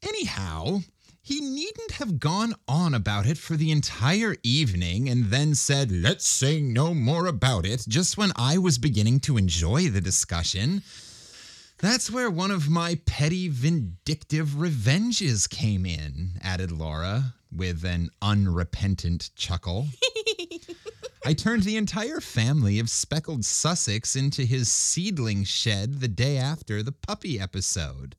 [0.03, 0.81] Anyhow,
[1.23, 6.25] he needn't have gone on about it for the entire evening and then said, Let's
[6.25, 10.83] say no more about it, just when I was beginning to enjoy the discussion.
[11.79, 19.31] That's where one of my petty vindictive revenges came in, added Laura with an unrepentant
[19.35, 19.89] chuckle.
[21.27, 26.85] I turned the entire family of speckled Sussex into his seedling shed the day after
[26.85, 28.15] the puppy episode.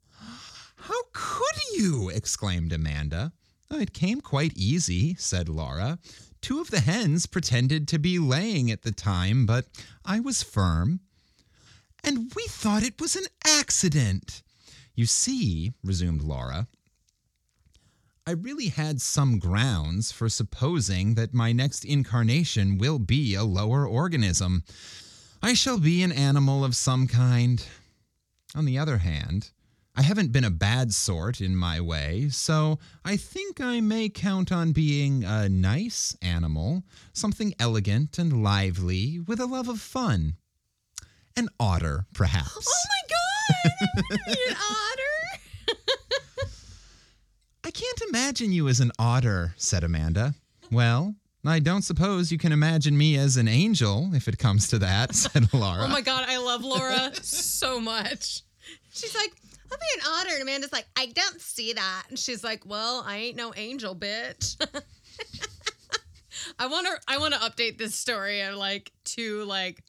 [0.76, 2.10] How could you?
[2.10, 3.32] exclaimed Amanda.
[3.72, 6.00] "Oh, it came quite easy, said Laura.
[6.42, 9.70] Two of the hens pretended to be laying at the time, but
[10.04, 11.00] I was firm.
[12.04, 14.44] And we thought it was an accident.
[14.96, 16.68] You see, resumed Laura,
[18.28, 23.88] I really had some grounds for supposing that my next incarnation will be a lower
[23.88, 24.66] organism.
[25.42, 27.66] I shall be an animal of some kind.
[28.54, 29.52] On the other hand,
[29.96, 34.52] I haven't been a bad sort in my way, so I think I may count
[34.52, 40.36] on being a nice animal, something elegant and lively, with a love of fun.
[41.38, 42.68] An otter, perhaps.
[42.68, 44.28] Oh my god!
[44.28, 45.17] An otter?
[47.68, 50.34] I can't imagine you as an otter, said Amanda.
[50.72, 54.80] Well, I don't suppose you can imagine me as an angel, if it comes to
[54.80, 55.84] that, said Laura.
[55.84, 58.44] Oh my god, I love Laura so much.
[58.94, 59.34] She's like,
[59.70, 60.30] I'll be an otter.
[60.36, 62.04] And Amanda's like, I don't see that.
[62.08, 64.56] And she's like, Well, I ain't no angel, bitch.
[66.60, 69.84] I wanna I wanna update this story of like two like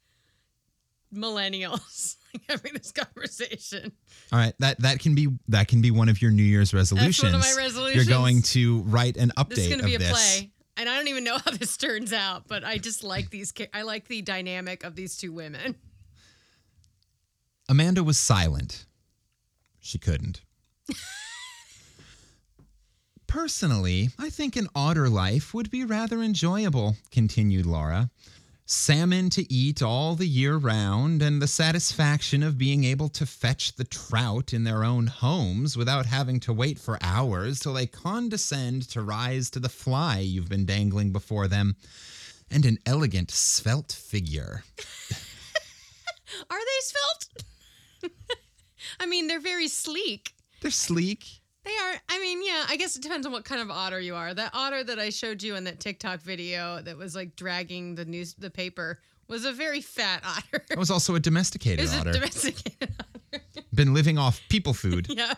[1.15, 3.93] millennials like having this conversation.
[4.33, 7.23] All right, that that can be that can be one of your New Year's resolutions.
[7.23, 8.07] one of my resolutions.
[8.07, 10.11] You're going to write an update This is gonna of be a this.
[10.11, 10.51] play.
[10.77, 13.53] And I don't even know how this turns out, but I just like these.
[13.75, 15.75] I like the dynamic of these two women.
[17.69, 18.87] Amanda was silent.
[19.81, 20.43] She couldn't.
[23.27, 28.11] Personally, I think an otter life would be rather enjoyable, continued Laura.
[28.71, 33.75] Salmon to eat all the year round, and the satisfaction of being able to fetch
[33.77, 38.87] the trout in their own homes without having to wait for hours till they condescend
[38.91, 41.77] to rise to the fly you've been dangling before them,
[42.51, 44.63] and an elegant, svelte figure.
[46.51, 48.13] Are they svelte?
[49.01, 50.35] I mean, they're very sleek.
[50.61, 51.25] They're sleek.
[51.69, 52.01] They are.
[52.09, 52.65] I mean, yeah.
[52.69, 54.33] I guess it depends on what kind of otter you are.
[54.33, 58.07] That otter that I showed you in that TikTok video that was like dragging the
[58.07, 60.65] news, the paper, was a very fat otter.
[60.71, 62.11] That was also a domesticated Is otter.
[62.11, 63.43] a domesticated otter?
[63.75, 65.09] Been living off people food.
[65.15, 65.35] yeah,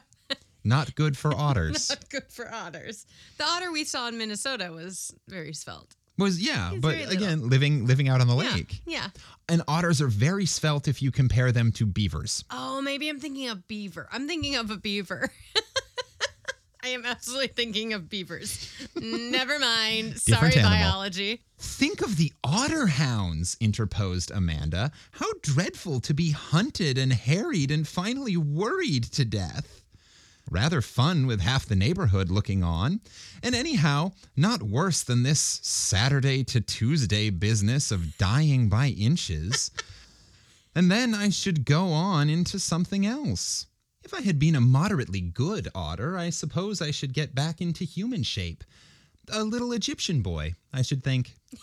[0.62, 1.88] Not good for otters.
[1.90, 3.06] not good for otters.
[3.38, 5.96] The otter we saw in Minnesota was very svelte.
[6.16, 8.82] Was yeah, He's but again, living living out on the Yeah, lake.
[8.86, 9.08] yeah.
[9.48, 12.44] And otters are very svelte if you compare them to beavers.
[12.50, 14.06] Oh, maybe I'm thinking of beaver.
[14.12, 15.30] I'm thinking of a beaver.
[16.82, 18.70] I am absolutely thinking of beavers.
[18.96, 20.18] Never mind.
[20.18, 20.70] Sorry, animal.
[20.70, 21.42] biology.
[21.58, 24.90] Think of the otter hounds, interposed Amanda.
[25.12, 29.82] How dreadful to be hunted and harried and finally worried to death.
[30.50, 33.00] Rather fun with half the neighborhood looking on.
[33.42, 39.70] And anyhow, not worse than this Saturday to Tuesday business of dying by inches.
[40.74, 43.66] and then I should go on into something else.
[44.02, 47.84] If I had been a moderately good otter, I suppose I should get back into
[47.84, 48.64] human shape.
[49.30, 51.34] A little Egyptian boy, I should think.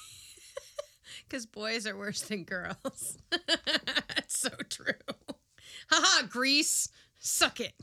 [1.27, 3.17] Because boys are worse than girls.
[4.17, 4.93] it's so true.
[5.89, 6.87] Haha, Greece.
[7.19, 7.73] Suck it.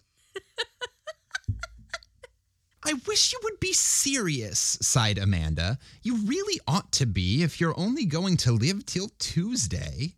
[2.82, 5.78] I wish you would be serious, sighed Amanda.
[6.02, 10.14] You really ought to be if you're only going to live till Tuesday.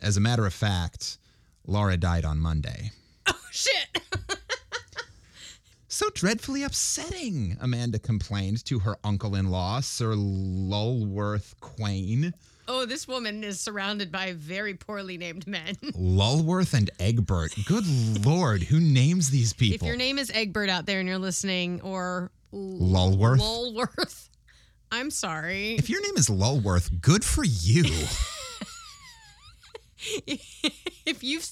[0.00, 1.18] As a matter of fact,
[1.66, 2.92] Laura died on Monday.
[3.32, 4.02] Oh, shit.
[5.92, 12.32] So dreadfully upsetting, Amanda complained to her uncle in law, Sir Lulworth Quain.
[12.68, 15.74] oh, this woman is surrounded by very poorly named men.
[15.94, 17.54] Lulworth and Egbert.
[17.66, 17.84] Good
[18.24, 19.86] lord, who names these people?
[19.86, 23.40] if your name is Egbert out there and you're listening, or Lulworth?
[23.40, 24.28] Lulworth,
[24.90, 25.74] I'm sorry.
[25.74, 27.84] if your name is Lulworth, good for you.
[30.26, 31.46] if you've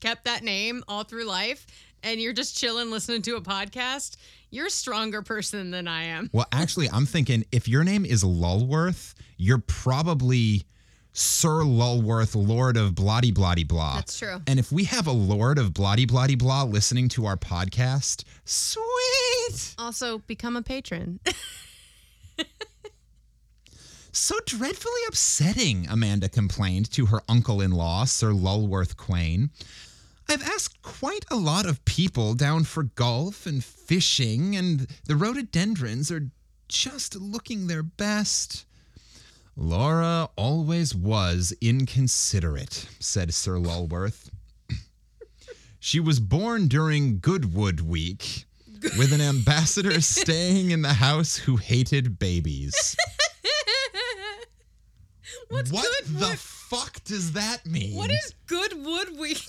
[0.00, 1.66] kept that name all through life
[2.02, 4.16] and you're just chilling listening to a podcast,
[4.50, 6.30] you're a stronger person than I am.
[6.32, 10.64] well, actually, I'm thinking if your name is Lulworth, you're probably
[11.12, 13.96] Sir Lulworth, Lord of Blotty Blotty Blah.
[13.96, 14.40] That's true.
[14.46, 19.74] And if we have a Lord of Blotty Blotty Blah listening to our podcast, sweet.
[19.78, 21.20] Also, become a patron.
[24.20, 29.50] So dreadfully upsetting, Amanda complained to her uncle in law, Sir Lulworth Quain.
[30.28, 36.10] I've asked quite a lot of people down for golf and fishing, and the rhododendrons
[36.10, 36.30] are
[36.66, 38.66] just looking their best.
[39.56, 44.30] Laura always was inconsiderate, said Sir Lulworth.
[45.78, 48.46] she was born during Goodwood Week,
[48.98, 52.96] with an ambassador staying in the house who hated babies.
[55.48, 56.38] What's what good the wood?
[56.38, 57.96] fuck does that mean?
[57.96, 59.42] What is good wood week?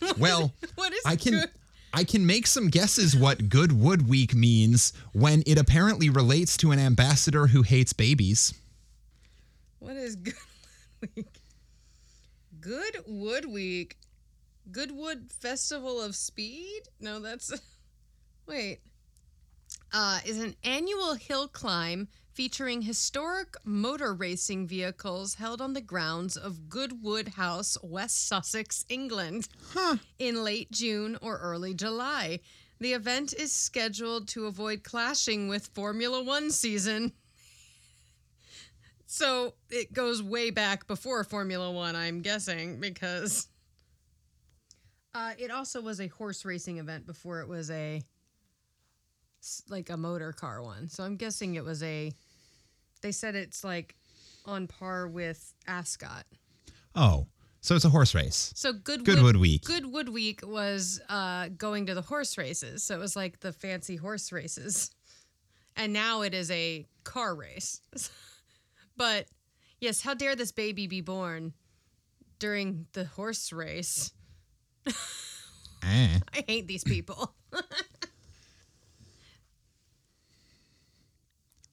[0.00, 1.50] What- Well, what is I can good?
[1.94, 6.72] I can make some guesses what Good Wood Week means when it apparently relates to
[6.72, 8.52] an ambassador who hates babies.
[9.78, 10.34] What is good
[11.00, 11.40] wood week?
[12.60, 13.96] Good wood week.
[14.72, 16.82] Goodwood Festival of Speed?
[17.00, 17.50] No, that's
[18.46, 18.80] wait.
[19.92, 26.36] Uh, is an annual hill climb featuring historic motor racing vehicles held on the grounds
[26.36, 29.96] of Goodwood House, West Sussex, England, Huh.
[30.18, 32.40] in late June or early July.
[32.80, 37.12] The event is scheduled to avoid clashing with Formula One season.
[39.06, 43.46] So it goes way back before Formula One, I'm guessing, because
[45.14, 48.02] uh, it also was a horse racing event before it was a
[49.68, 50.88] like a motor car one.
[50.88, 52.10] So I'm guessing it was a.
[53.04, 53.94] They said it's like
[54.46, 56.24] on par with Ascot.
[56.94, 57.26] Oh,
[57.60, 58.50] so it's a horse race.
[58.56, 59.62] So Goodwood, Goodwood Week.
[59.62, 62.82] Goodwood Week was uh, going to the horse races.
[62.82, 64.90] So it was like the fancy horse races.
[65.76, 67.82] And now it is a car race.
[68.96, 69.26] but
[69.82, 71.52] yes, how dare this baby be born
[72.38, 74.12] during the horse race?
[75.86, 76.18] Eh.
[76.32, 77.34] I hate these people.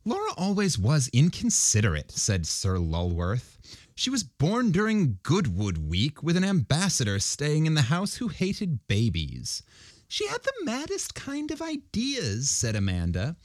[0.04, 3.60] Laura always was inconsiderate, said Sir Lulworth.
[3.94, 8.88] She was born during Goodwood Week with an ambassador staying in the house who hated
[8.88, 9.62] babies.
[10.08, 13.36] She had the maddest kind of ideas, said Amanda.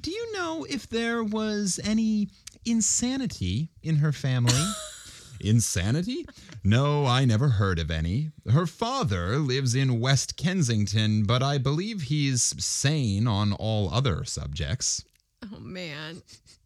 [0.00, 2.30] Do you know if there was any
[2.64, 4.72] insanity in her family?
[5.40, 6.24] Insanity?
[6.64, 8.30] No, I never heard of any.
[8.50, 15.04] Her father lives in West Kensington, but I believe he's sane on all other subjects.
[15.44, 16.22] Oh, man.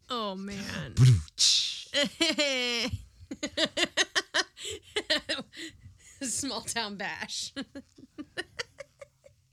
[0.09, 0.95] Oh, man.
[6.21, 7.53] Small town bash.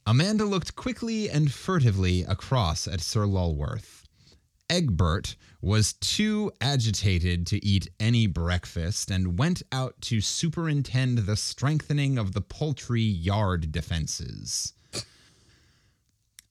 [0.07, 4.05] Amanda looked quickly and furtively across at Sir Lulworth.
[4.71, 12.19] Egbert was too agitated to eat any breakfast and went out to superintend the strengthening
[12.19, 14.75] of the poultry yard defenses.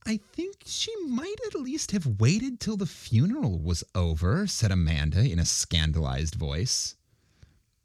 [0.08, 5.20] I think she might at least have waited till the funeral was over, said Amanda
[5.20, 6.96] in a scandalized voice.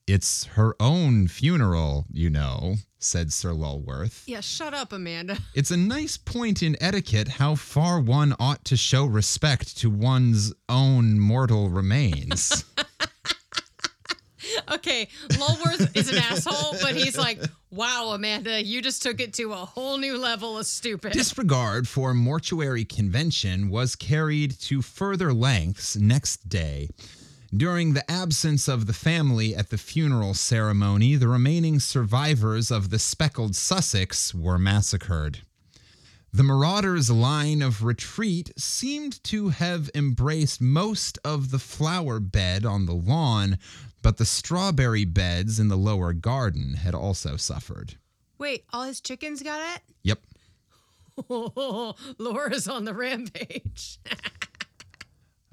[0.07, 4.23] It's her own funeral, you know, said Sir Lulworth.
[4.27, 5.37] Yeah, shut up, Amanda.
[5.55, 10.53] It's a nice point in etiquette how far one ought to show respect to one's
[10.69, 12.65] own mortal remains.
[14.73, 19.53] Okay, Lulworth is an asshole, but he's like, wow, Amanda, you just took it to
[19.53, 21.12] a whole new level of stupid.
[21.12, 26.88] Disregard for mortuary convention was carried to further lengths next day.
[27.55, 32.99] During the absence of the family at the funeral ceremony, the remaining survivors of the
[32.99, 35.41] speckled Sussex were massacred.
[36.33, 42.87] The Marauders' line of retreat seemed to have embraced most of the flower bed on
[42.87, 43.59] the lawn,
[44.03, 47.95] but the strawberry beds in the lower garden had also suffered.
[48.38, 49.83] Wait, all his chickens got it?
[50.03, 50.19] Yep.
[51.31, 53.99] Oh, Laura's on the rampage.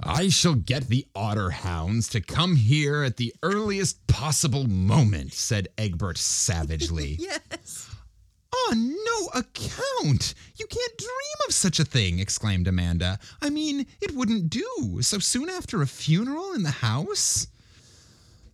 [0.01, 5.67] I shall get the otter hounds to come here at the earliest possible moment, said
[5.77, 7.17] Egbert savagely.
[7.19, 7.89] yes.
[8.69, 10.33] On no account!
[10.56, 13.19] You can't dream of such a thing, exclaimed Amanda.
[13.41, 15.00] I mean, it wouldn't do.
[15.02, 17.47] So soon after a funeral in the house?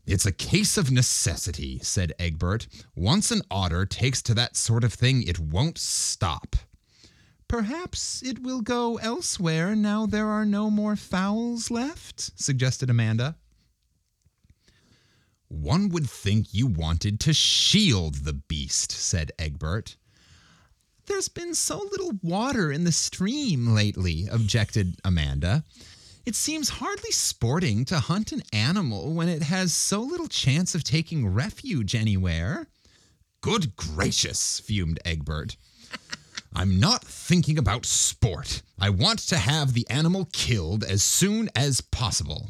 [0.06, 2.68] It's a case of necessity, said Egbert.
[2.95, 6.56] Once an otter takes to that sort of thing, it won't stop.
[7.47, 13.36] Perhaps it will go elsewhere now there are no more fowls left, suggested Amanda.
[15.47, 19.95] One would think you wanted to shield the beast, said Egbert.
[21.06, 25.64] There's been so little water in the stream lately, objected Amanda.
[26.26, 30.84] It seems hardly sporting to hunt an animal when it has so little chance of
[30.84, 32.68] taking refuge anywhere.
[33.42, 35.56] Good gracious, fumed Egbert.
[36.56, 38.64] I'm not thinking about sport.
[38.80, 42.50] I want to have the animal killed as soon as possible.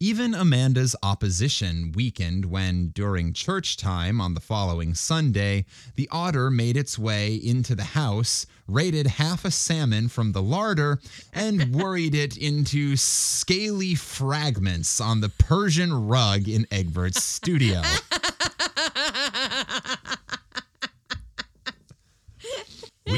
[0.00, 5.64] Even Amanda's opposition weakened when, during church time on the following Sunday,
[5.96, 11.00] the otter made its way into the house, raided half a salmon from the larder,
[11.32, 17.82] and worried it into scaly fragments on the Persian rug in Egbert's studio.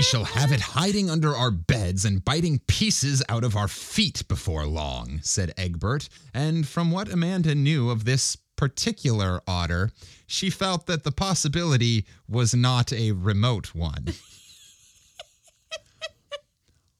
[0.00, 4.26] We shall have it hiding under our beds and biting pieces out of our feet
[4.28, 6.08] before long, said Egbert.
[6.32, 9.90] And from what Amanda knew of this particular otter,
[10.26, 14.14] she felt that the possibility was not a remote one.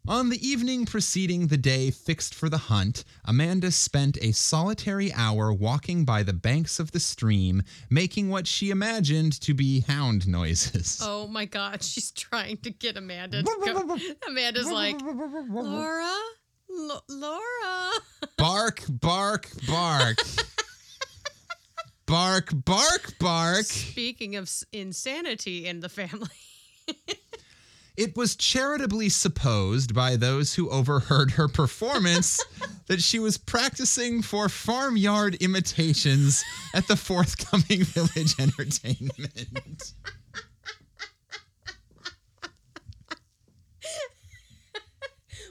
[0.08, 5.52] On the evening preceding the day fixed for the hunt, Amanda spent a solitary hour
[5.52, 11.00] walking by the banks of the stream, making what she imagined to be hound noises.
[11.20, 13.98] Oh my God, she's trying to get Amanda to go.
[14.28, 16.10] Amanda's like, Laura,
[16.70, 17.90] L- Laura.
[18.38, 20.16] Bark, bark, bark.
[22.06, 23.64] bark, bark, bark.
[23.66, 26.28] Speaking of s- insanity in the family.
[27.96, 32.42] It was charitably supposed by those who overheard her performance
[32.86, 36.42] that she was practicing for farmyard imitations
[36.74, 39.92] at the forthcoming village entertainment.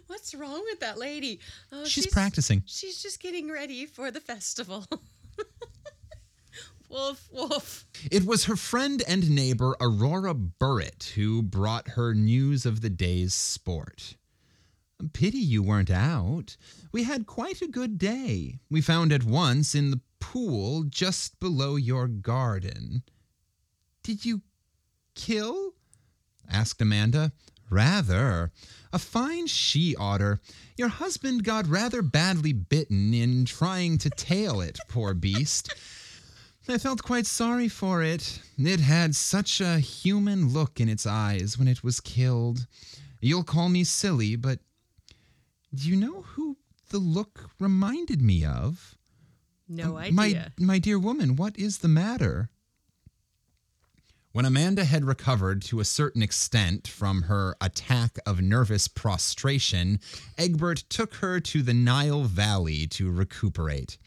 [0.07, 1.39] What's wrong with that lady?
[1.71, 2.63] Oh, She's practicing.
[2.65, 4.85] She's just getting ready for the festival.
[6.89, 7.85] woof, woof.
[8.11, 13.33] It was her friend and neighbor Aurora Burret who brought her news of the day's
[13.33, 14.15] sport.
[15.13, 16.57] Pity you weren't out.
[16.91, 18.59] We had quite a good day.
[18.69, 23.03] We found at once in the pool just below your garden.
[24.03, 24.41] Did you
[25.15, 25.73] kill?
[26.49, 27.31] asked Amanda.
[27.69, 28.51] Rather.
[28.91, 30.41] A fine she otter.
[30.75, 35.73] Your husband got rather badly bitten in trying to tail it, poor beast.
[36.71, 38.41] I felt quite sorry for it.
[38.57, 42.67] It had such a human look in its eyes when it was killed.
[43.21, 44.59] You'll call me silly, but
[45.73, 46.57] do you know who
[46.89, 48.95] the look reminded me of?
[49.67, 50.53] No um, My, idea.
[50.59, 52.49] my dear woman, what is the matter?
[54.31, 59.99] When Amanda had recovered to a certain extent from her attack of nervous prostration,
[60.37, 63.97] Egbert took her to the Nile Valley to recuperate.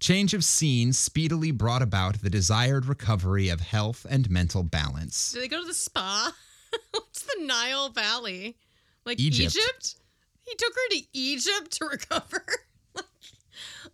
[0.00, 5.32] Change of scene speedily brought about the desired recovery of health and mental balance.
[5.32, 6.32] Did they go to the spa?
[6.92, 8.56] What's the Nile Valley?
[9.04, 9.56] Like Egypt.
[9.56, 9.96] Egypt?
[10.42, 12.44] He took her to Egypt to recover.
[12.94, 13.04] like,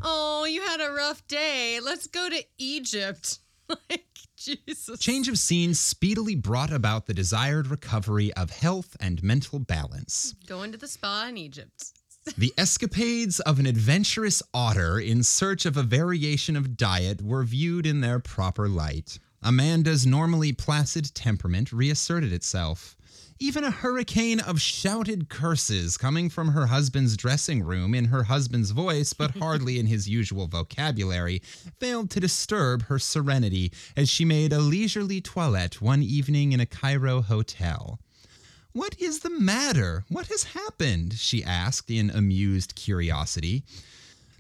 [0.03, 1.81] oh, you had a rough day.
[1.83, 3.39] Let's go to Egypt.
[3.69, 4.05] like,
[4.37, 5.01] Jesus.
[5.01, 10.35] Change of scene speedily brought about the desired recovery of health and mental balance.
[10.47, 11.93] Going to the spa in Egypt.
[12.39, 17.85] The escapades of an adventurous otter in search of a variation of diet were viewed
[17.85, 19.19] in their proper light.
[19.43, 22.97] Amanda's normally placid temperament reasserted itself.
[23.39, 28.71] Even a hurricane of shouted curses coming from her husband's dressing room in her husband's
[28.71, 31.43] voice, but hardly in his usual vocabulary,
[31.79, 36.67] failed to disturb her serenity as she made a leisurely toilette one evening in a
[36.67, 38.01] Cairo hotel.
[38.75, 40.05] What is the matter?
[40.09, 41.15] What has happened?
[41.15, 43.63] she asked in amused curiosity.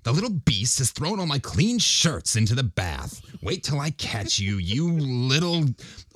[0.02, 3.22] The little beast has thrown all my clean shirts into the bath.
[3.42, 5.64] Wait till I catch you, you little.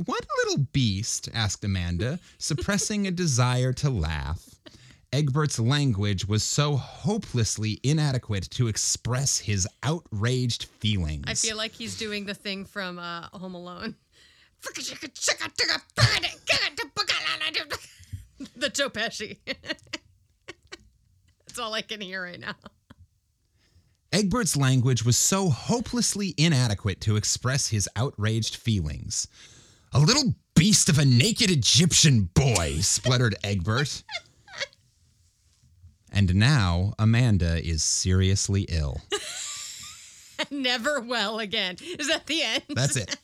[0.05, 1.29] What little beast?
[1.33, 4.45] asked Amanda, suppressing a desire to laugh.
[5.13, 11.25] Egbert's language was so hopelessly inadequate to express his outraged feelings.
[11.29, 13.95] I feel like he's doing the thing from uh, Home Alone.
[18.61, 19.39] the Joe Pesci.
[21.47, 22.55] That's all I can hear right now.
[24.13, 29.29] Egbert's language was so hopelessly inadequate to express his outraged feelings.
[29.93, 34.03] A little beast of a naked Egyptian boy, spluttered Egbert.
[36.11, 39.03] And now Amanda is seriously ill.
[40.51, 41.77] Never well again.
[41.99, 42.63] Is that the end?
[42.71, 43.17] That's it.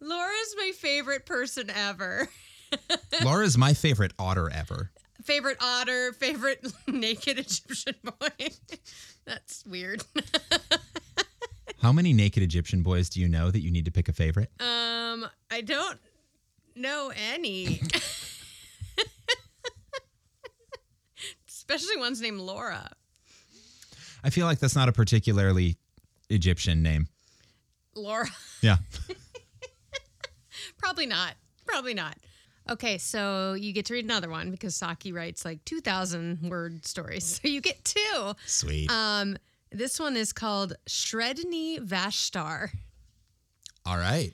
[0.00, 2.28] Laura's my favorite person ever.
[3.24, 4.90] Laura's my favorite otter ever.
[5.24, 8.48] Favorite otter, favorite naked Egyptian boy.
[9.26, 10.02] That's weird.
[11.82, 14.50] How many naked Egyptian boys do you know that you need to pick a favorite?
[14.60, 15.98] Um, I don't
[16.74, 17.82] know any.
[21.48, 22.90] Especially one's named Laura.
[24.24, 25.76] I feel like that's not a particularly
[26.28, 27.08] Egyptian name.
[27.94, 28.26] Laura.
[28.60, 28.76] Yeah.
[30.90, 31.34] Probably not.
[31.66, 32.16] Probably not.
[32.68, 37.38] Okay, so you get to read another one because Saki writes like 2,000 word stories.
[37.40, 38.32] So you get two.
[38.44, 38.90] Sweet.
[38.90, 39.36] Um,
[39.70, 42.70] this one is called Shredni Vashtar.
[43.86, 44.32] All right.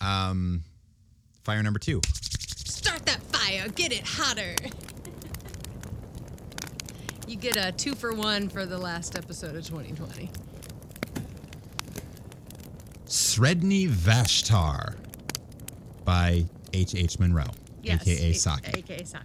[0.00, 0.62] Um,
[1.42, 2.00] fire number two.
[2.04, 4.54] Start that fire, get it hotter.
[7.26, 10.30] you get a two for one for the last episode of 2020.
[13.08, 14.94] Sredni Vashtar
[16.06, 16.94] by H.
[16.94, 17.18] H.
[17.18, 17.44] Munro,
[17.82, 18.78] Yes, aka Saki.
[18.78, 19.24] AKA Saki.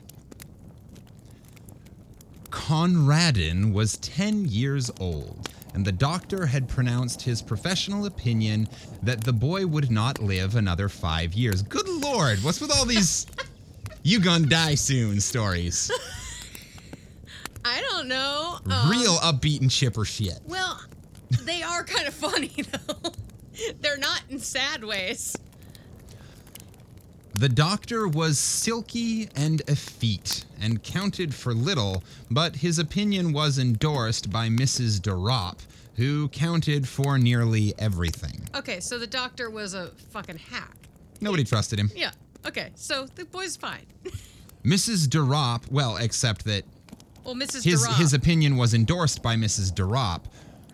[2.49, 8.67] Conradin was 10 years old, and the doctor had pronounced his professional opinion
[9.03, 11.61] that the boy would not live another five years.
[11.61, 13.25] Good lord, what's with all these
[14.03, 15.89] you gonna die soon stories?
[17.63, 18.57] I don't know.
[18.69, 20.39] um, Real upbeat and chipper shit.
[20.45, 20.82] Well,
[21.43, 23.11] they are kind of funny though.
[23.82, 25.38] They're not in sad ways.
[27.34, 34.29] The doctor was silky and effete and counted for little, but his opinion was endorsed
[34.32, 35.01] by Mrs.
[35.01, 35.59] De Ropp,
[35.95, 38.41] who counted for nearly everything.
[38.53, 40.75] Okay, so the doctor was a fucking hack.
[41.21, 41.89] Nobody trusted him.
[41.95, 42.11] Yeah.
[42.45, 43.86] Okay, so the boy's fine.
[44.65, 45.09] Mrs.
[45.09, 46.63] De Ropp, well, except that
[47.23, 47.63] Well, Mrs.
[47.63, 49.73] his Durant, his opinion was endorsed by Mrs.
[49.73, 50.25] De Ropp,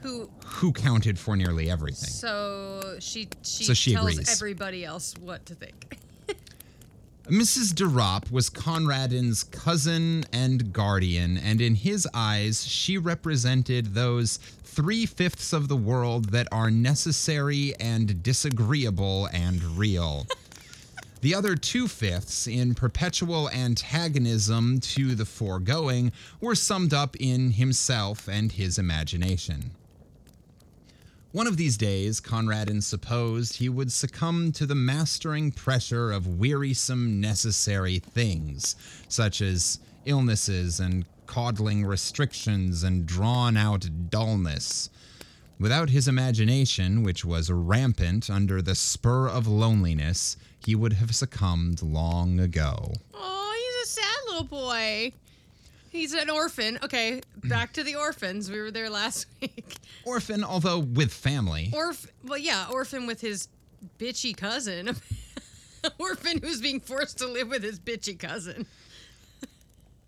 [0.01, 2.10] who who counted for nearly everything.
[2.10, 4.30] so she she, So she tells agrees.
[4.36, 5.99] everybody else what to think.
[7.30, 7.76] Mrs.
[7.76, 15.06] De Ropp was Conradin's cousin and guardian, and in his eyes, she represented those three
[15.06, 20.26] fifths of the world that are necessary and disagreeable and real.
[21.20, 28.30] The other two fifths, in perpetual antagonism to the foregoing, were summed up in himself
[28.30, 29.72] and his imagination.
[31.34, 37.20] One of these days, Conradin supposed he would succumb to the mastering pressure of wearisome
[37.20, 38.76] necessary things,
[39.10, 44.90] such as illnesses and coddling restrictions and drawn out dullness.
[45.60, 51.84] Without his imagination, which was rampant under the spur of loneliness, he would have succumbed
[51.84, 52.94] long ago.
[53.14, 55.12] Oh, he's a sad little boy.
[55.90, 56.80] He's an orphan.
[56.84, 58.52] Okay, back to the orphans.
[58.52, 59.78] We were there last week.
[60.06, 61.70] Orphan, although with family.
[61.74, 63.48] Orph, well, yeah, orphan with his
[64.00, 64.96] bitchy cousin.
[66.00, 68.66] orphan who's being forced to live with his bitchy cousin.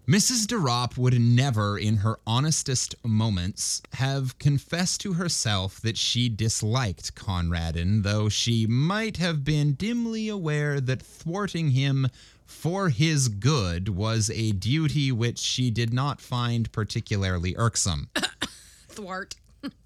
[0.07, 0.47] Mrs.
[0.47, 7.13] De Ropp would never, in her honestest moments, have confessed to herself that she disliked
[7.13, 12.07] Conradin, though she might have been dimly aware that thwarting him
[12.49, 18.09] for his good was a duty which she did not find particularly irksome.
[18.89, 19.35] Thwart.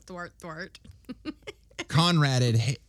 [0.08, 0.80] thwart, thwart.
[1.78, 2.82] Conradin, ha-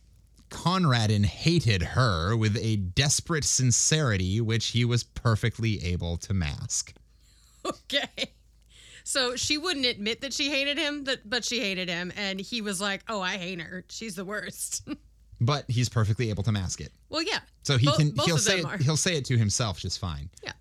[0.49, 6.93] Conradin hated her with a desperate sincerity which he was perfectly able to mask.
[7.65, 8.33] Okay.
[9.03, 12.11] So she wouldn't admit that she hated him, but she hated him.
[12.15, 13.83] And he was like, oh, I hate her.
[13.89, 14.87] She's the worst.
[15.41, 16.91] But he's perfectly able to mask it.
[17.09, 17.39] well, yeah.
[17.63, 18.77] So he Bo- can he'll say them it, are.
[18.77, 20.29] he'll say it to himself just fine.
[20.43, 20.53] Yeah.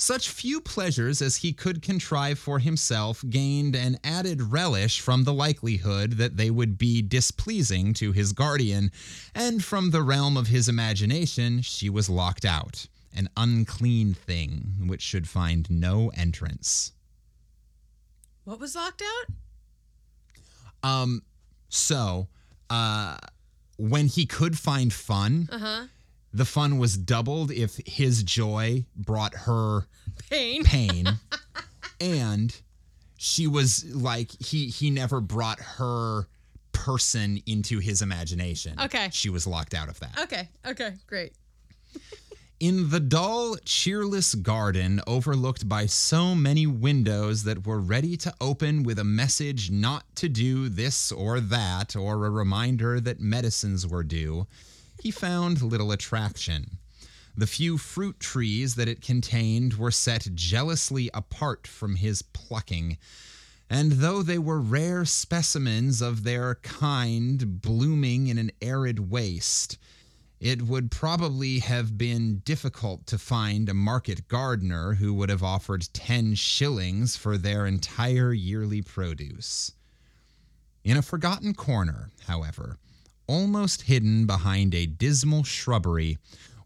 [0.00, 5.32] Such few pleasures as he could contrive for himself gained an added relish from the
[5.34, 8.92] likelihood that they would be displeasing to his guardian,
[9.34, 15.02] and from the realm of his imagination she was locked out, an unclean thing which
[15.02, 16.92] should find no entrance.
[18.44, 19.34] What was locked out?
[20.88, 21.22] Um,
[21.68, 22.28] so,
[22.70, 23.16] uh,
[23.78, 25.84] when he could find fun, Uh huh.
[26.32, 29.86] the fun was doubled if his joy brought her
[30.30, 30.64] Pain.
[30.64, 31.06] pain
[32.00, 32.54] and
[33.16, 36.26] she was like he he never brought her
[36.72, 39.08] person into his imagination Okay.
[39.12, 40.48] she was locked out of that Okay.
[40.66, 40.94] Okay.
[41.06, 41.32] Great.
[42.60, 48.82] In the dull cheerless garden overlooked by so many windows that were ready to open
[48.82, 54.02] with a message not to do this or that or a reminder that medicines were
[54.02, 54.46] due
[55.00, 56.78] he found little attraction.
[57.36, 62.98] The few fruit trees that it contained were set jealously apart from his plucking,
[63.70, 69.78] and though they were rare specimens of their kind blooming in an arid waste,
[70.40, 75.88] it would probably have been difficult to find a market gardener who would have offered
[75.92, 79.72] 10 shillings for their entire yearly produce.
[80.84, 82.78] In a forgotten corner, however,
[83.26, 86.18] almost hidden behind a dismal shrubbery,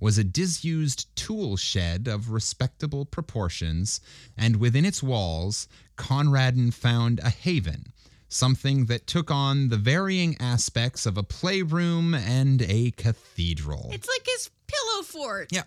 [0.03, 4.01] was a disused tool shed of respectable proportions,
[4.37, 7.93] and within its walls, Conradin found a haven,
[8.33, 13.91] something that took on the varying aspects of a playroom and a cathedral.
[13.93, 15.49] It's like his pillow fort.
[15.53, 15.63] yeah.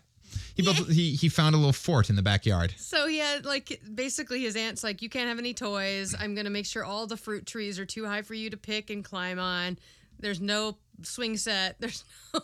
[0.55, 2.73] He, built, he, he found a little fort in the backyard.
[2.77, 6.15] So he had like basically his aunt's like, you can't have any toys.
[6.17, 8.89] I'm gonna make sure all the fruit trees are too high for you to pick
[8.89, 9.77] and climb on.
[10.19, 11.75] There's no swing set.
[11.79, 12.03] There's
[12.33, 12.41] no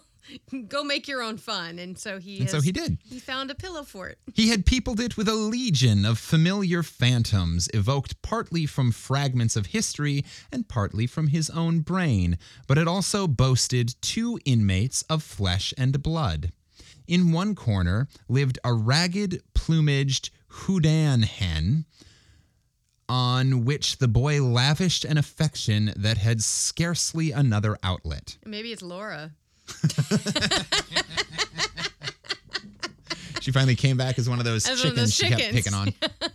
[0.68, 1.80] go make your own fun.
[1.80, 2.98] And so he And so he did.
[3.04, 4.18] He found a pillow fort.
[4.34, 9.68] He had peopled it with a legion of familiar phantoms, evoked partly from fragments of
[9.68, 15.74] history and partly from his own brain, but it also boasted two inmates of flesh
[15.78, 16.52] and blood.
[17.08, 21.86] In one corner lived a ragged, plumaged Houdan hen,
[23.10, 28.38] on which the boy lavished an affection that had scarcely another outlet.
[28.46, 29.32] Maybe it's Laura.
[33.42, 35.74] She finally came back as one of those chickens one of those she kept picking
[35.74, 35.94] on.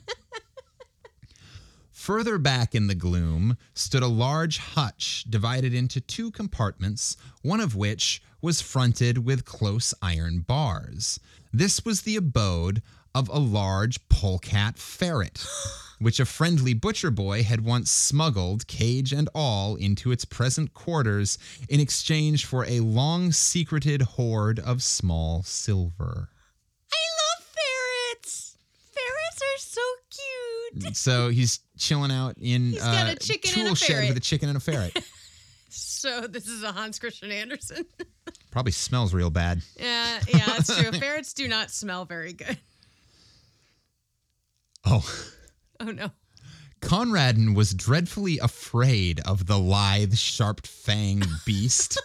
[1.93, 7.77] Further back in the gloom stood a large hutch divided into two compartments, one of
[7.77, 11.21] which was fronted with close iron bars.
[11.53, 12.83] This was the abode
[13.17, 15.43] of a large polecat ferret,
[15.99, 21.39] which a friendly butcher boy had once smuggled, cage and all, into its present quarters
[21.71, 26.29] in exchange for a long secreted hoard of small silver.
[26.93, 28.59] I love ferrets.
[28.93, 29.81] Ferrets are so
[30.83, 30.97] cute.
[30.97, 34.09] So he's chilling out in He's got uh, a chicken tool and a shed ferret.
[34.09, 34.99] with a chicken and a ferret.
[35.69, 37.85] So this is a Hans Christian Andersen.
[38.51, 39.61] Probably smells real bad.
[39.79, 40.93] yeah, yeah, that's true.
[40.99, 42.57] Ferrets do not smell very good.
[44.87, 45.05] Oh,
[45.81, 46.11] Oh no.
[46.81, 52.01] Conradin was dreadfully afraid of the lithe, sharp fanged beast.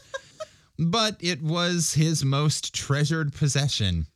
[0.77, 4.07] but it was his most treasured possession.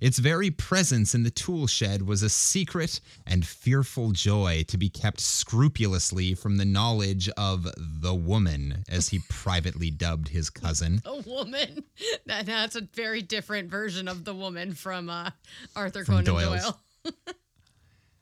[0.00, 4.88] Its very presence in the tool shed was a secret and fearful joy to be
[4.88, 11.00] kept scrupulously from the knowledge of the woman, as he privately dubbed his cousin.
[11.06, 11.84] A woman.
[12.26, 15.30] That, that's a very different version of the woman from uh,
[15.76, 16.62] Arthur From Conan Doyle's.
[16.62, 17.12] Doyle.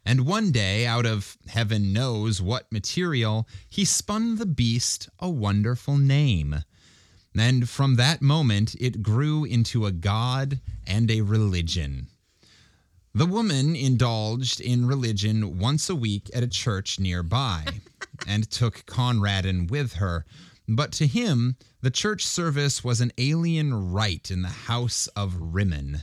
[0.05, 5.96] And one day, out of heaven knows what material, he spun the beast a wonderful
[5.96, 6.64] name.
[7.36, 12.09] And from that moment, it grew into a god and a religion.
[13.14, 17.64] The woman indulged in religion once a week at a church nearby
[18.26, 20.24] and took Conradin with her.
[20.66, 26.03] But to him, the church service was an alien rite in the house of Rimmon.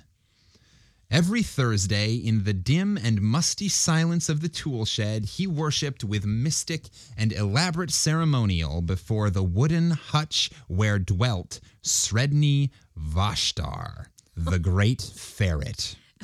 [1.12, 6.24] Every Thursday, in the dim and musty silence of the tool shed, he worshipped with
[6.24, 6.84] mystic
[7.18, 14.06] and elaborate ceremonial before the wooden hutch where dwelt Sredni Vashtar,
[14.38, 15.96] the great ferret.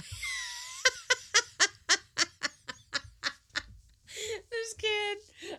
[4.52, 5.18] this kid,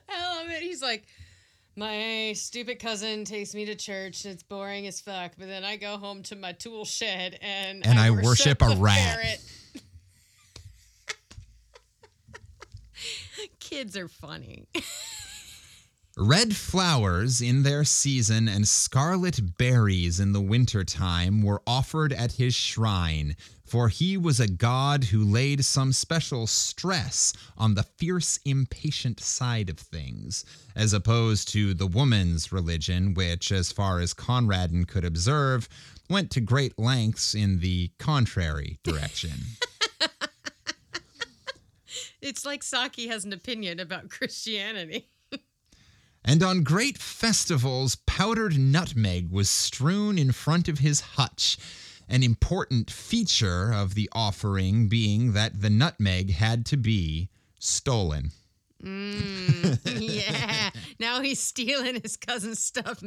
[0.08, 0.62] I love it.
[0.62, 1.04] He's like,
[1.76, 4.24] my stupid cousin takes me to church.
[4.24, 5.32] and It's boring as fuck.
[5.38, 9.16] But then I go home to my tool shed and And I worship a rat.
[9.16, 9.40] ferret.
[13.60, 14.66] Kids are funny.
[16.16, 22.54] Red flowers in their season and scarlet berries in the wintertime were offered at his
[22.54, 23.36] shrine,
[23.66, 29.68] for he was a god who laid some special stress on the fierce, impatient side
[29.68, 30.44] of things,
[30.74, 35.68] as opposed to the woman's religion, which, as far as Conradin could observe,
[36.08, 39.32] went to great lengths in the contrary direction.
[42.26, 45.08] It's like Saki has an opinion about Christianity.
[46.24, 51.56] And on great festivals, powdered nutmeg was strewn in front of his hutch,
[52.08, 57.28] an important feature of the offering being that the nutmeg had to be
[57.58, 58.30] stolen.
[58.82, 60.70] yeah.
[61.00, 63.02] Now he's stealing his cousin's stuff,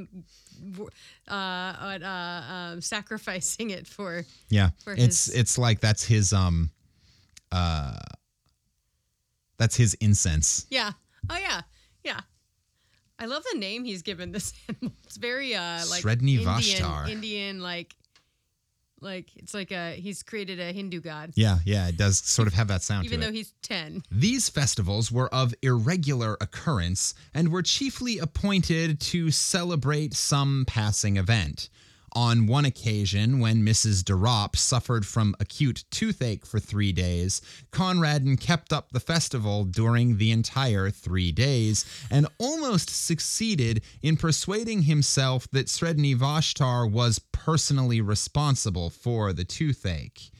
[1.29, 4.25] uh, uh, uh, sacrificing it for.
[4.49, 6.71] Yeah, For it's his- it's like that's his um,
[7.51, 7.97] uh,
[9.57, 10.65] that's his incense.
[10.69, 10.91] Yeah.
[11.29, 11.61] Oh yeah.
[12.03, 12.19] Yeah.
[13.19, 14.93] I love the name he's given this animal.
[15.05, 17.09] It's very uh like Indian.
[17.09, 17.95] Indian like
[19.01, 22.53] like it's like a he's created a Hindu god, Yeah, yeah, it does sort of
[22.53, 23.33] have that sound even though it.
[23.33, 24.03] he's ten.
[24.11, 31.69] These festivals were of irregular occurrence and were chiefly appointed to celebrate some passing event.
[32.13, 34.03] On one occasion, when Mrs.
[34.03, 37.41] De Ropp suffered from acute toothache for three days,
[37.71, 44.83] Conradin kept up the festival during the entire three days and almost succeeded in persuading
[44.83, 50.31] himself that Sredni Vashtar was personally responsible for the toothache.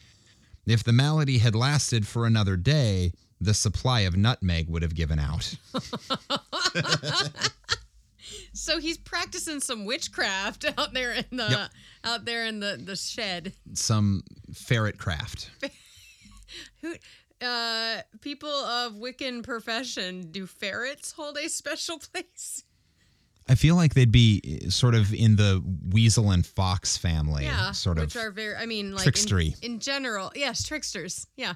[0.65, 3.11] If the malady had lasted for another day,
[3.41, 5.55] the supply of nutmeg would have given out.
[8.59, 11.71] So he's practicing some witchcraft out there in the Yep.
[12.03, 13.53] out there in the the shed.
[13.73, 15.49] Some ferret craft.
[16.81, 16.95] Who
[17.41, 22.63] uh people of Wiccan profession do ferrets hold a special place?
[23.47, 27.71] I feel like they'd be eh, sort of in the weasel and fox family, Yeah,
[27.71, 28.03] sort of.
[28.03, 28.55] which are very.
[28.55, 29.55] I mean, like trickstery.
[29.63, 30.31] in, in general.
[30.35, 31.25] Yes, tricksters.
[31.35, 31.53] Yeah.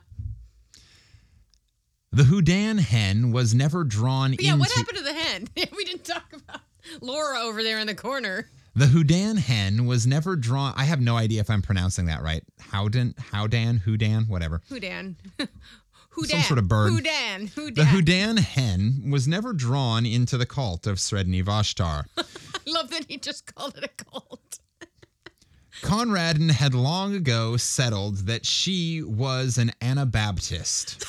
[2.11, 4.51] the Houdan hen was never drawn But yeah.
[4.53, 5.47] into What happened to the hen?
[5.75, 6.61] we didn't talk about
[7.01, 8.49] Laura over there in the corner.
[8.75, 10.73] the Houdan hen was never drawn.
[10.75, 12.43] I have no idea if I'm pronouncing that right.
[12.59, 14.61] Howden, Howdan, Houdan, whatever.
[14.69, 15.15] Houdan.
[15.37, 16.27] Houdan.
[16.29, 16.91] Some sort of bird.
[16.91, 17.49] Houdan.
[17.49, 17.75] Houdan.
[17.75, 22.05] The Houdan hen was never drawn into the cult of Sredni Vashtar.
[22.17, 22.23] I
[22.67, 24.59] love that he just called it a cult.
[25.81, 31.03] Conradin had long ago settled that she was an Anabaptist.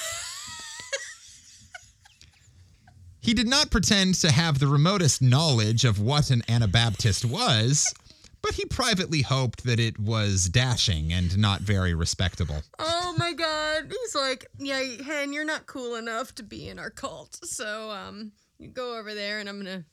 [3.24, 7.94] He did not pretend to have the remotest knowledge of what an Anabaptist was,
[8.42, 12.62] but he privately hoped that it was dashing and not very respectable.
[12.78, 13.90] Oh my god.
[13.90, 17.38] He's like, yeah, hen, you're not cool enough to be in our cult.
[17.44, 19.84] So, um, you go over there and I'm going to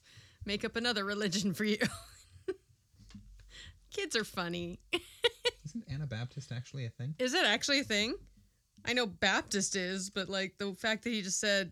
[0.44, 1.78] make up another religion for you.
[3.94, 4.82] Kids are funny.
[5.66, 7.16] Isn't Anabaptist actually a thing?
[7.18, 8.16] Is it actually a thing?
[8.84, 11.72] I know Baptist is, but like the fact that he just said,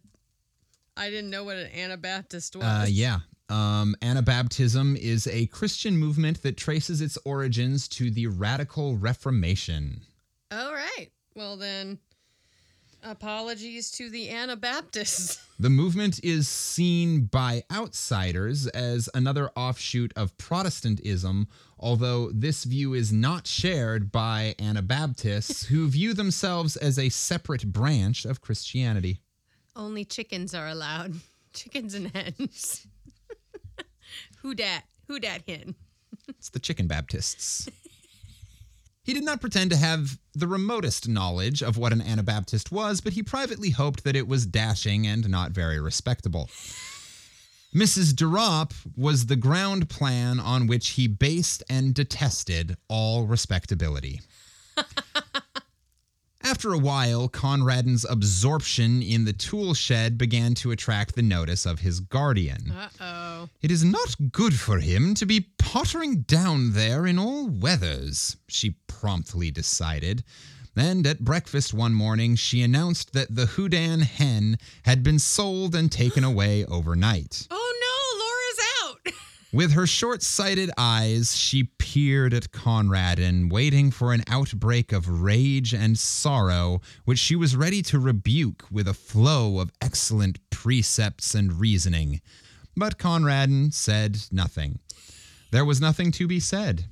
[1.00, 2.66] I didn't know what an Anabaptist was.
[2.66, 3.20] Uh, yeah.
[3.47, 10.02] Um, Anabaptism is a Christian movement that traces its origins to the Radical Reformation.
[10.52, 11.08] All right.
[11.36, 12.00] Well, then,
[13.02, 15.41] apologies to the Anabaptists.
[15.62, 23.12] The movement is seen by outsiders as another offshoot of Protestantism, although this view is
[23.12, 29.20] not shared by Anabaptists who view themselves as a separate branch of Christianity.
[29.80, 31.16] Only chickens are allowed.
[31.54, 32.86] Chickens and hens.
[34.42, 34.84] Who dat?
[35.08, 35.76] Who dat hen?
[36.28, 37.68] It's the Chicken Baptists.
[39.04, 43.14] He did not pretend to have the remotest knowledge of what an Anabaptist was, but
[43.14, 46.50] he privately hoped that it was dashing and not very respectable.
[47.74, 48.16] Mrs.
[48.16, 54.22] De Ropp was the ground plan on which he based and detested all respectability.
[56.42, 61.80] After a while, Conradin's absorption in the tool shed began to attract the notice of
[61.80, 62.72] his guardian.
[62.72, 63.50] Uh oh.
[63.62, 68.76] It is not good for him to be pottering down there in all weathers, she
[68.88, 70.24] promptly decided.
[70.76, 75.92] And at breakfast one morning, she announced that the Houdan hen had been sold and
[75.92, 77.48] taken away overnight.
[77.52, 77.68] Oh no, Laura's out.
[79.52, 85.74] With her short sighted eyes, she peered at Conradin, waiting for an outbreak of rage
[85.74, 91.60] and sorrow, which she was ready to rebuke with a flow of excellent precepts and
[91.60, 92.22] reasoning.
[92.76, 94.78] But Conradin said nothing.
[95.50, 96.86] There was nothing to be said.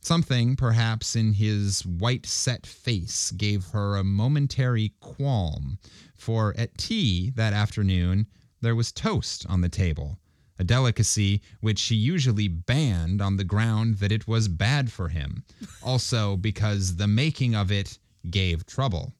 [0.00, 5.80] Something, perhaps, in his white set face gave her a momentary qualm,
[6.14, 8.28] for at tea that afternoon
[8.60, 10.20] there was toast on the table
[10.58, 15.44] a delicacy which she usually banned on the ground that it was bad for him,
[15.82, 17.98] also because the making of it
[18.30, 19.14] gave trouble.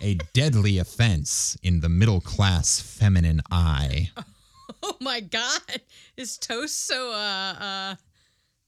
[0.00, 4.10] A deadly offense in the middle class feminine eye.
[4.82, 5.80] Oh my god.
[6.16, 7.94] Is toast so uh uh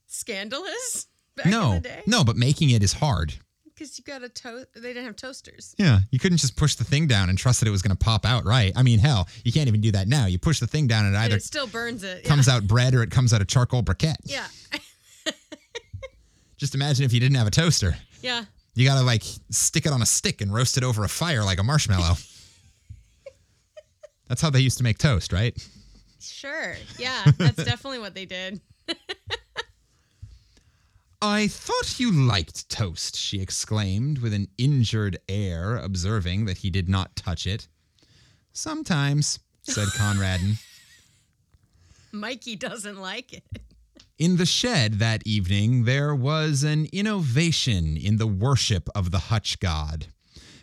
[0.07, 2.03] scandalous back in No, the day?
[2.07, 3.35] no, but making it is hard.
[3.79, 4.67] Because you got a toast.
[4.75, 5.77] They didn't have toasters.
[5.79, 8.05] Yeah, you couldn't just push the thing down and trust that it was going to
[8.05, 8.73] pop out right.
[8.75, 10.27] I mean, hell, you can't even do that now.
[10.27, 12.23] You push the thing down and it And either it still burns it.
[12.25, 12.29] Yeah.
[12.29, 14.17] comes out bread or it comes out a charcoal briquette.
[14.25, 14.49] Yeah.
[16.57, 17.97] Just imagine if you didn't have a toaster.
[18.21, 18.47] Yeah.
[18.75, 21.45] You got to like stick it on a stick and roast it over a fire
[21.45, 22.15] like a marshmallow.
[24.29, 25.57] That's how they used to make toast, right?
[26.21, 26.75] Sure.
[26.99, 27.31] Yeah.
[27.39, 28.61] That's definitely what they did.
[31.21, 36.89] I thought you liked toast, she exclaimed with an injured air, observing that he did
[36.89, 37.67] not touch it.
[38.53, 40.59] Sometimes, said Conradin.
[42.13, 43.45] Mikey doesn't like it.
[44.19, 49.59] In the shed that evening, there was an innovation in the worship of the hutch
[49.59, 50.07] god.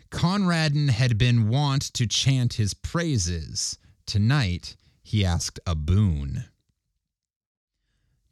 [0.10, 3.78] Conradin had been wont to chant his praises.
[4.06, 6.46] Tonight, he asked a boon.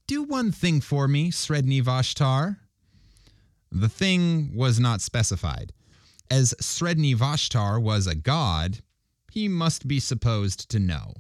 [0.06, 2.58] Do one thing for me, Sredni Vashtar.
[3.72, 5.72] The thing was not specified.
[6.30, 8.80] As Sredni Vashtar was a god,
[9.32, 11.14] he must be supposed to know.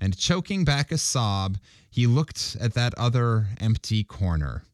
[0.00, 1.58] And choking back a sob,
[1.88, 4.64] he looked at that other empty corner.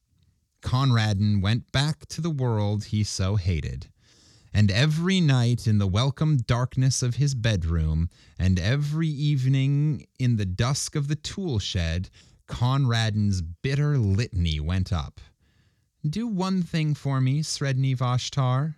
[0.63, 3.89] Conradin went back to the world he so hated.
[4.55, 8.09] And every night in the welcome darkness of his bedroom,
[8.39, 12.09] and every evening in the dusk of the tool shed,
[12.51, 15.21] Conradin's bitter litany went up.
[16.09, 18.75] Do one thing for me, Sredni Vashtar.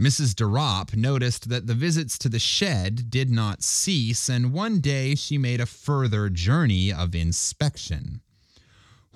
[0.00, 0.34] Mrs.
[0.34, 5.14] De Ropp noticed that the visits to the shed did not cease, and one day
[5.14, 8.20] she made a further journey of inspection.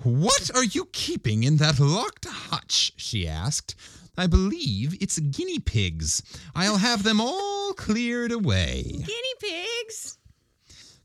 [0.03, 2.91] What are you keeping in that locked hutch?
[2.97, 3.75] she asked.
[4.17, 6.21] I believe it's guinea pigs.
[6.55, 8.83] I'll have them all cleared away.
[8.83, 10.17] Guinea pigs.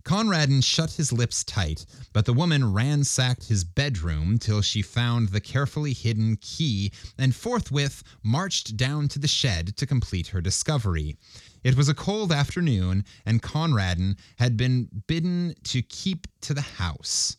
[0.04, 5.40] Conradin shut his lips tight, but the woman ransacked his bedroom till she found the
[5.40, 11.16] carefully hidden key and forthwith marched down to the shed to complete her discovery.
[11.62, 17.36] It was a cold afternoon, and Conradin had been bidden to keep to the house.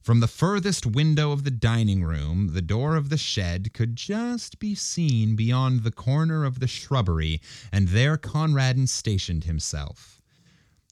[0.00, 4.58] From the furthest window of the dining room, the door of the shed could just
[4.58, 10.17] be seen beyond the corner of the shrubbery, and there Conradin stationed himself.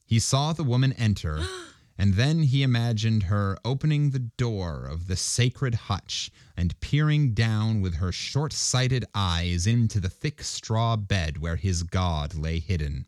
[0.07, 1.45] He saw the woman enter,
[1.99, 7.81] and then he imagined her opening the door of the sacred hutch and peering down
[7.81, 13.07] with her short sighted eyes into the thick straw bed where his God lay hidden.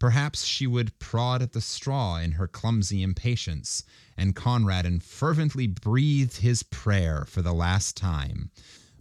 [0.00, 3.84] Perhaps she would prod at the straw in her clumsy impatience,
[4.16, 8.50] and Conradin fervently breathed his prayer for the last time.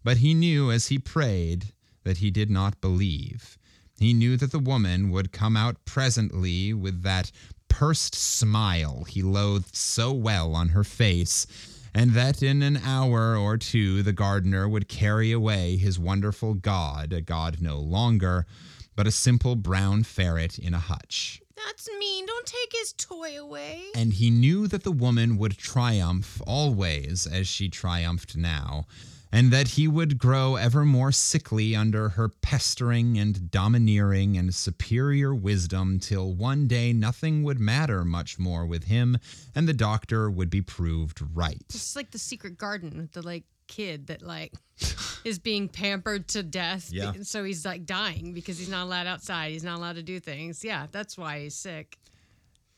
[0.04, 1.74] But he knew as he prayed
[2.04, 3.58] that he did not believe.
[4.02, 7.32] He knew that the woman would come out presently with that
[7.68, 11.46] pursed smile he loathed so well on her face,
[11.94, 17.14] and that in an hour or two the gardener would carry away his wonderful god,
[17.14, 18.48] a god no longer,
[18.96, 21.40] but a simple brown ferret in a hutch.
[21.56, 22.26] That's mean.
[22.26, 23.84] Don't take his toy away.
[23.94, 28.88] And he knew that the woman would triumph always as she triumphed now,
[29.32, 35.34] and that he would grow ever more sickly under her pestering and domineering and superior
[35.34, 39.18] wisdom till one day nothing would matter much more with him
[39.56, 41.64] and the doctor would be proved right.
[41.70, 44.54] It's like the secret garden with the like kid that like
[45.24, 46.90] is being pampered to death.
[46.92, 47.14] Yeah.
[47.24, 49.52] So he's like dying because he's not allowed outside.
[49.52, 50.64] He's not allowed to do things.
[50.64, 51.98] Yeah, that's why he's sick.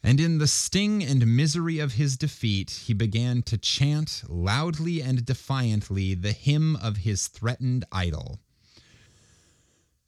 [0.03, 5.25] And in the sting and misery of his defeat, he began to chant loudly and
[5.25, 8.39] defiantly the hymn of his threatened idol.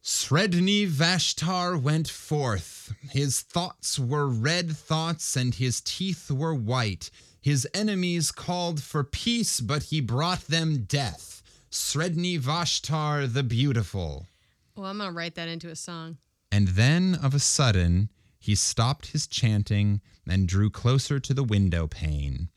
[0.04, 2.94] Sredni Vashtar went forth.
[3.10, 7.10] His thoughts were red thoughts, and his teeth were white.
[7.42, 11.42] His enemies called for peace, but he brought them death.
[11.72, 14.28] Sredni Vashtar the Beautiful.
[14.76, 16.18] Well, I'm gonna write that into a song.
[16.52, 18.10] And then, of a sudden,
[18.46, 22.48] he stopped his chanting and drew closer to the window pane.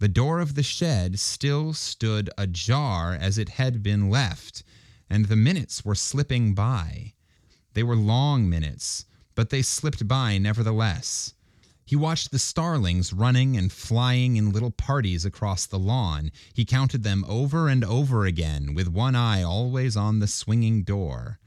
[0.00, 4.64] The door of the shed still stood ajar as it had been left,
[5.08, 7.14] and the minutes were slipping by.
[7.74, 9.04] They were long minutes,
[9.36, 11.34] but they slipped by nevertheless.
[11.84, 16.32] He watched the starlings running and flying in little parties across the lawn.
[16.52, 21.38] He counted them over and over again, with one eye always on the swinging door.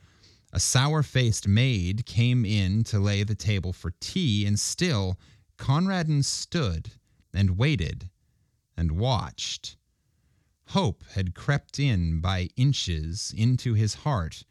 [0.55, 5.19] A sour faced maid came in to lay the table for tea, and still
[5.57, 6.91] Conradin stood
[7.33, 8.11] and waited
[8.77, 9.77] and watched.
[10.67, 14.43] Hope had crept in by inches into his heart,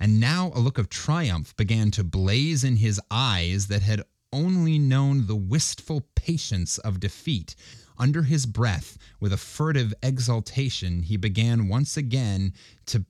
[0.00, 4.78] and now a look of triumph began to blaze in his eyes that had only
[4.78, 7.54] known the wistful patience of defeat.
[7.98, 12.54] Under his breath, with a furtive exultation, he began once again
[12.86, 13.04] to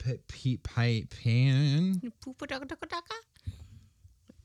[0.00, 2.00] p- p- pan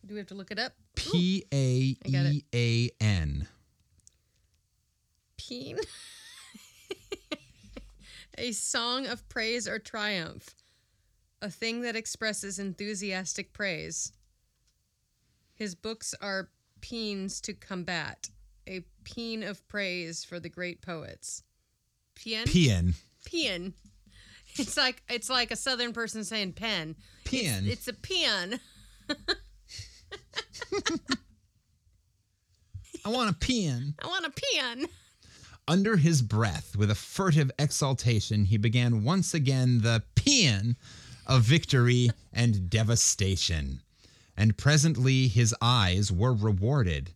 [0.06, 0.74] Do we have to look it up?
[0.96, 2.44] P A I got it.
[2.54, 3.48] E A N.
[5.38, 5.78] Peen.
[8.38, 10.56] a song of praise or triumph.
[11.42, 14.12] A thing that expresses enthusiastic praise.
[15.54, 16.50] His books are
[16.82, 18.30] peens to combat.
[18.68, 21.44] A peen of praise for the great poets.
[22.16, 22.46] Pien?
[22.46, 22.96] Pian.
[23.26, 23.74] Pien.
[24.60, 26.96] It's like it's like a southern person saying pen.
[27.26, 27.66] Pen.
[27.66, 28.62] It's, it's a pen.
[33.04, 33.96] I want a pen.
[34.02, 34.88] I want a pen.
[35.68, 40.78] Under his breath, with a furtive exultation, he began once again the paean
[41.28, 43.82] of victory and devastation.
[44.38, 47.12] And presently his eyes were rewarded.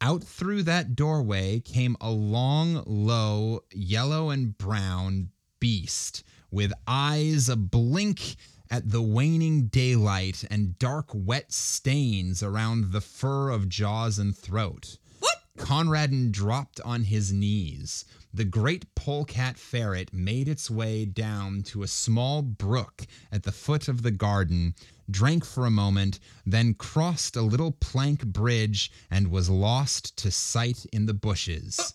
[0.00, 6.24] Out through that doorway came a long, low, yellow and brown beast
[6.56, 8.34] with eyes a blink
[8.70, 14.96] at the waning daylight and dark, wet stains around the fur of jaws and throat.
[15.18, 15.36] What?
[15.58, 18.06] Conradin dropped on his knees.
[18.32, 23.86] The great polecat ferret made its way down to a small brook at the foot
[23.86, 24.74] of the garden,
[25.10, 30.86] drank for a moment, then crossed a little plank bridge and was lost to sight
[30.90, 31.92] in the bushes.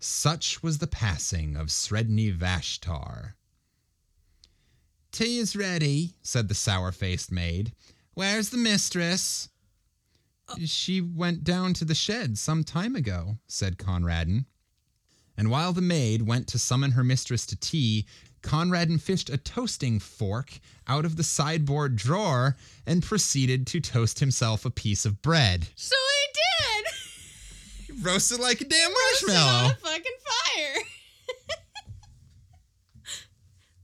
[0.00, 3.34] Such was the passing of Sredni Vashtar.
[5.12, 7.72] Tea is ready, said the sour faced maid.
[8.14, 9.48] Where's the mistress?
[10.64, 14.46] She went down to the shed some time ago, said Conradin.
[15.36, 18.06] And while the maid went to summon her mistress to tea,
[18.42, 22.56] Conradin fished a toasting fork out of the sideboard drawer
[22.86, 25.68] and proceeded to toast himself a piece of bread.
[25.74, 27.96] So he did.
[27.96, 29.70] He Roasted like a damn Roasted on marshmallow.
[29.70, 30.82] a fucking fire.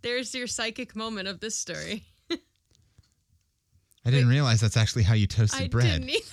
[0.05, 2.05] There's your psychic moment of this story.
[4.07, 6.03] I didn't realize that's actually how you toasted I bread.
[6.03, 6.25] didn't either.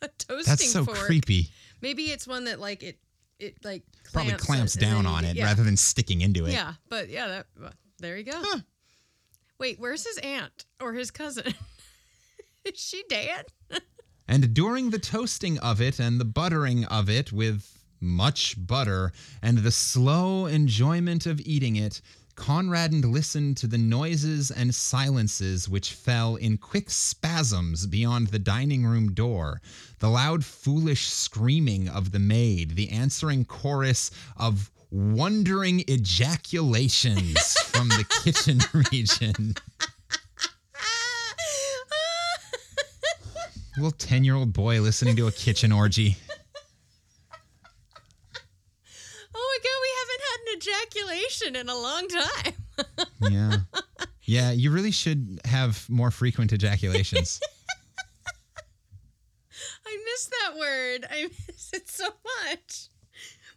[0.02, 0.96] a toasting That's so fork.
[0.96, 1.50] creepy.
[1.82, 2.98] Maybe it's one that like it
[3.38, 5.44] it like Probably clamps, clamps it down on it yeah.
[5.44, 6.52] rather than sticking into it.
[6.52, 8.32] Yeah, but yeah, that well, there you go.
[8.34, 8.60] Huh.
[9.58, 11.52] Wait, where's his aunt or his cousin?
[12.64, 13.46] Is she dead?
[14.28, 19.58] And during the toasting of it and the buttering of it with much butter and
[19.58, 22.00] the slow enjoyment of eating it,
[22.36, 28.84] Conradin listened to the noises and silences which fell in quick spasms beyond the dining
[28.84, 29.62] room door,
[29.98, 38.04] the loud, foolish screaming of the maid, the answering chorus of wondering ejaculations from the
[38.22, 38.60] kitchen
[38.92, 39.54] region.
[43.76, 46.16] Little 10 year old boy listening to a kitchen orgy.
[49.34, 52.52] Oh my god, we haven't had an ejaculation in a long time.
[53.20, 53.56] Yeah.
[54.22, 57.40] Yeah, you really should have more frequent ejaculations.
[59.86, 61.06] I miss that word.
[61.10, 62.08] I miss it so
[62.48, 62.88] much.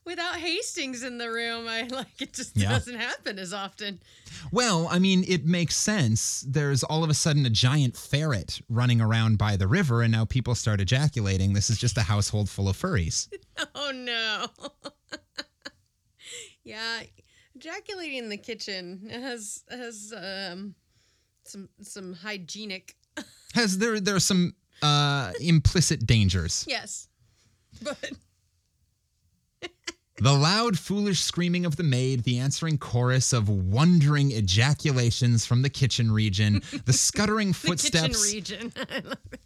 [0.05, 2.69] Without Hastings in the room, I like it just Yeah.
[2.69, 3.99] doesn't happen as often.
[4.51, 6.45] well, I mean, it makes sense.
[6.47, 10.23] There's all of a sudden a giant ferret running around by the river, and now
[10.25, 11.53] people start ejaculating.
[11.53, 13.27] This is just a household full of furries.
[13.75, 14.47] Oh no.
[16.69, 17.01] Yeah,
[17.55, 20.75] ejaculating in the kitchen has has um
[21.43, 22.95] some some hygienic.
[23.55, 26.65] Has there there are some uh implicit dangers.
[26.67, 27.07] Yes.
[27.81, 28.11] But
[30.21, 35.69] The loud, foolish screaming of the maid, the answering chorus of wondering ejaculations from the
[35.69, 38.31] kitchen region, the scuttering the footsteps.
[38.31, 38.73] kitchen region.
[38.75, 39.39] I love it.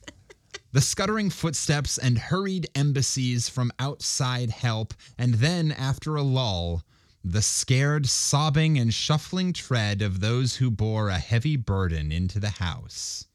[0.72, 6.82] The scuttering footsteps and hurried embassies from outside help, and then, after a lull,
[7.24, 12.50] the scared sobbing and shuffling tread of those who bore a heavy burden into the
[12.50, 13.28] house.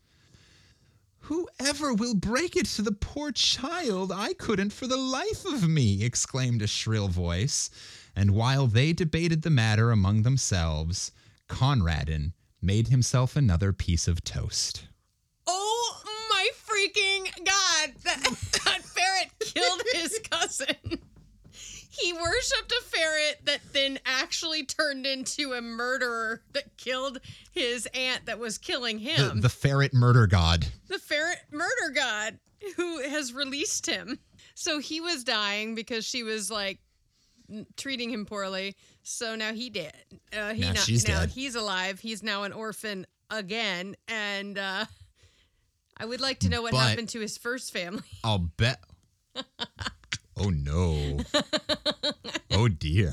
[1.20, 4.12] Whoever will break it to the poor child?
[4.12, 7.70] I couldn't for the life of me, exclaimed a shrill voice.
[8.14, 11.12] And while they debated the matter among themselves,
[11.48, 14.88] Conradin made himself another piece of toast.
[15.46, 17.92] Oh my freaking god!
[18.04, 18.22] That,
[18.64, 20.98] that ferret killed his cousin.
[22.00, 27.18] He worshipped a ferret that then actually turned into a murderer that killed
[27.50, 29.40] his aunt that was killing him.
[29.40, 30.66] the ferret murder god.
[30.88, 32.38] the ferret murder god
[32.76, 34.18] who has released him.
[34.54, 36.78] So he was dying because she was like
[37.76, 38.76] treating him poorly.
[39.02, 39.92] So now he did.
[40.36, 41.30] Uh, he Now not- she's now dead.
[41.30, 41.98] he's alive.
[42.00, 43.96] He's now an orphan again.
[44.08, 44.84] And uh,
[45.96, 48.02] I would like to know what But- happened to his first family.
[48.22, 48.80] I'll bet.
[50.40, 51.18] oh no.
[52.50, 53.12] Oh dear.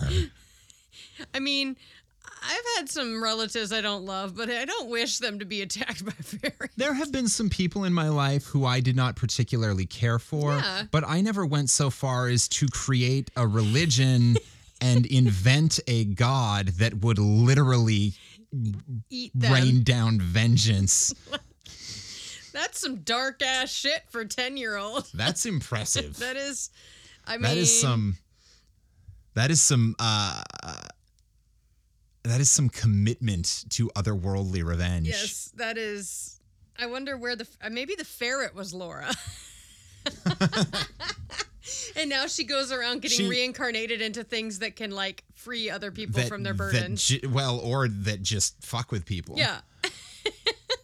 [1.34, 1.76] I mean,
[2.44, 6.06] I've had some relatives I don't love, but I don't wish them to be attacked
[6.06, 6.72] by fairies.
[6.78, 10.58] There have been some people in my life who I did not particularly care for,
[10.58, 10.84] Yeah.
[10.92, 14.36] but I never went so far as to create a religion
[14.82, 18.14] and invent a god that would literally
[19.10, 19.54] Eat them.
[19.54, 21.14] rain down vengeance.
[22.54, 25.08] That's some dark ass shit for 10 year old.
[25.14, 26.18] That's impressive.
[26.20, 26.70] That is,
[27.28, 28.18] I mean, That is some
[29.34, 30.42] that is some uh
[32.24, 35.08] that is some commitment to otherworldly revenge.
[35.08, 36.40] Yes, that is.
[36.80, 39.10] I wonder where the uh, maybe the ferret was Laura.
[41.96, 45.92] and now she goes around getting She- reincarnated into things that can like free other
[45.92, 47.06] people that, from their burdens.
[47.08, 49.36] ju- well, or that just fuck with people.
[49.38, 49.60] yeah.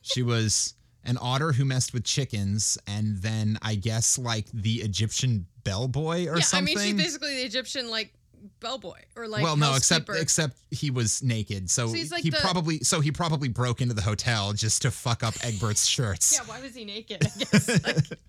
[0.03, 0.73] She was
[1.05, 6.37] an otter who messed with chickens, and then I guess like the Egyptian bellboy or
[6.37, 6.77] yeah, something.
[6.77, 8.13] I mean, she's basically the Egyptian like
[8.59, 10.21] bellboy or like well, no, except housekeeper.
[10.21, 13.81] except he was naked, so, So he's like he the- probably so he probably broke
[13.81, 16.33] into the hotel just to fuck up Egbert's shirts.
[16.39, 17.23] yeah, why was he naked?
[17.25, 17.85] I guess.
[17.85, 18.19] Like,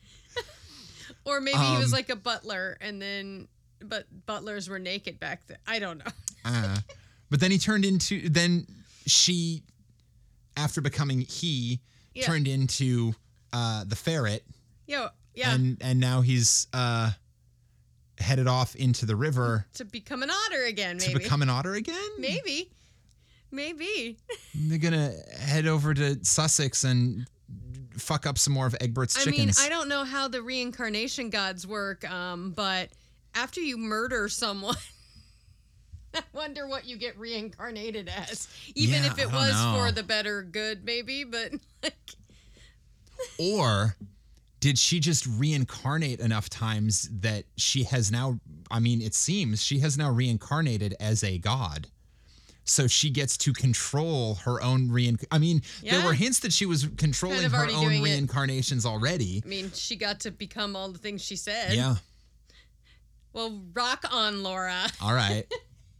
[1.24, 3.48] or maybe he was Um, like a butler, and then
[3.84, 5.58] but butlers were naked back then.
[5.66, 6.10] I don't know.
[6.44, 6.78] Uh,
[7.30, 8.66] but then he turned into then
[9.06, 9.62] she,
[10.56, 11.80] after becoming he,
[12.14, 12.26] Yeah.
[12.26, 13.14] turned into
[13.52, 14.44] uh, the ferret,
[14.86, 15.54] Yeah, yeah.
[15.54, 17.10] and and now he's uh,
[18.22, 21.12] headed off into the river to become an otter again, maybe.
[21.12, 22.10] to become an otter again.
[22.18, 22.70] maybe.
[23.50, 24.16] Maybe.
[24.54, 27.26] They're gonna head over to Sussex and
[27.98, 29.60] fuck up some more of Egbert's I mean, chickens.
[29.60, 32.88] I don't know how the reincarnation gods work, um, but
[33.34, 34.76] after you murder someone,
[36.14, 38.48] I wonder what you get reincarnated as.
[38.74, 39.74] Even Yeah, if it was know.
[39.76, 41.52] for the better good, maybe, but
[41.82, 41.94] like,
[43.38, 43.96] or
[44.62, 48.38] did she just reincarnate enough times that she has now
[48.70, 51.88] i mean it seems she has now reincarnated as a god
[52.64, 56.64] so she gets to control her own reinc i mean there were hints that she
[56.64, 58.04] was controlling Kind of her own doing it.
[58.04, 61.72] reincarnations already I mean, she got to become all the things she said.
[61.74, 61.96] yeah
[63.32, 65.44] Well, rock on, Laura, all right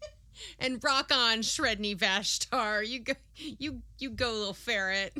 [0.60, 2.86] and rock on, Sredni Vashtar.
[2.86, 5.16] You go, you you go, little ferret.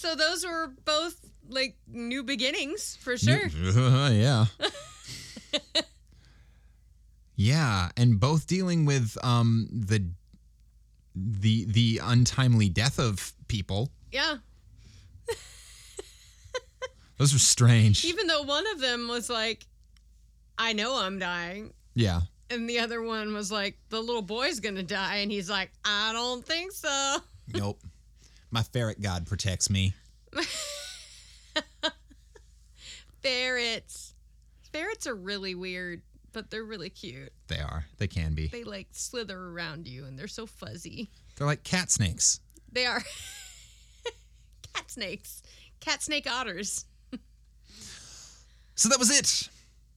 [0.00, 1.16] So those were both
[1.48, 3.48] like new beginnings for sure.
[4.10, 4.46] yeah
[7.36, 10.04] yeah and both dealing with um the
[11.14, 14.36] the the untimely death of people Yeah.
[17.18, 19.66] those are strange Even though one of them was like,
[20.58, 21.72] I know I'm dying.
[21.94, 22.20] yeah
[22.50, 25.16] And the other one was like, the little boy's going to die.
[25.16, 27.16] And he's like, I don't think so.
[27.54, 27.80] Nope.
[28.50, 29.94] My ferret god protects me.
[33.22, 34.14] Ferrets.
[34.72, 37.32] Ferrets are really weird, but they're really cute.
[37.48, 37.84] They are.
[37.98, 38.48] They can be.
[38.48, 41.10] They like slither around you and they're so fuzzy.
[41.36, 42.40] They're like cat snakes.
[42.72, 43.02] They are
[44.74, 45.42] cat snakes,
[45.80, 46.86] cat snake otters.
[48.74, 49.50] So that was it.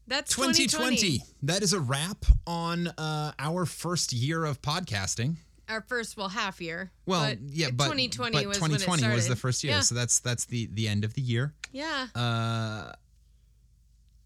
[0.08, 0.98] That's 2020.
[0.98, 1.24] 2020.
[1.44, 5.38] That is a wrap on uh, our first year of podcasting.
[5.70, 6.92] Our first, well, half year.
[7.06, 9.76] Well, but yeah, but 2020 but was 2020 when it was the first year.
[9.76, 9.80] Yeah.
[9.80, 11.54] So that's that's the the end of the year.
[11.72, 12.08] yeah.
[12.14, 12.92] Uh,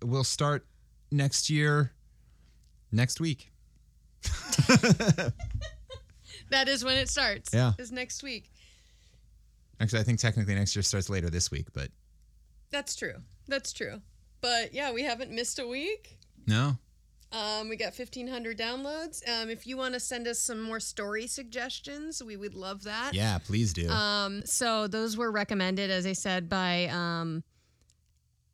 [0.04, 0.66] we'll start
[1.12, 1.94] next year
[2.92, 3.52] next week.
[6.50, 7.54] That is when it starts.
[7.54, 7.74] Yeah.
[7.78, 8.50] Is next week.
[9.80, 11.90] Actually, I think technically next year starts later this week, but
[12.72, 13.16] That's true.
[13.48, 14.02] That's true.
[14.42, 16.18] But yeah, we haven't missed a week.
[16.46, 16.78] no.
[17.32, 19.28] Um, we got 1,500 downloads.
[19.28, 23.14] Um, if you want to send us some more story suggestions, we would love that.
[23.14, 23.90] Yeah, please do.
[23.90, 27.44] Um, so those were recommended, as I said, by um,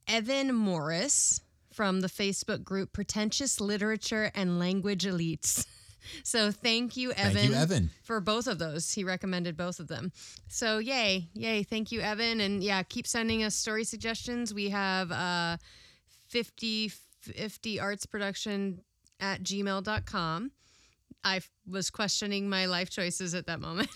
[0.08, 5.66] Evan Morris from the Facebook group Pretentious Literature and Language Elites.
[6.24, 7.34] So thank you, Evan.
[7.34, 7.90] Thank you, Evan.
[8.04, 8.92] For both of those.
[8.92, 10.12] He recommended both of them.
[10.50, 11.64] So yay, yay.
[11.64, 12.42] Thank you, Evan.
[12.42, 14.54] And yeah, keep sending us story suggestions.
[14.54, 15.58] We have uh
[16.28, 16.92] 50
[17.24, 18.82] 50 arts production
[19.20, 20.52] at gmail.com.
[21.26, 23.90] I was questioning my life choices at that moment.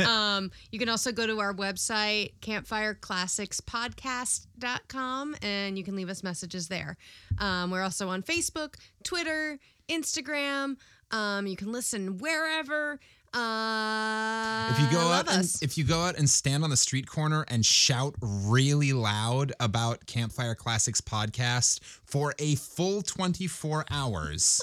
[0.06, 6.66] um, you can also go to our website, campfireclassicspodcast.com, and you can leave us messages
[6.66, 6.96] there.
[7.38, 8.74] Um, we're also on Facebook,
[9.04, 10.74] Twitter, Instagram.
[11.12, 12.98] Um, you can listen wherever.
[13.32, 15.62] Uh, If you go out and us.
[15.62, 20.06] if you go out and stand on the street corner and shout really loud about
[20.06, 24.60] Campfire Classics podcast for a full 24 hours,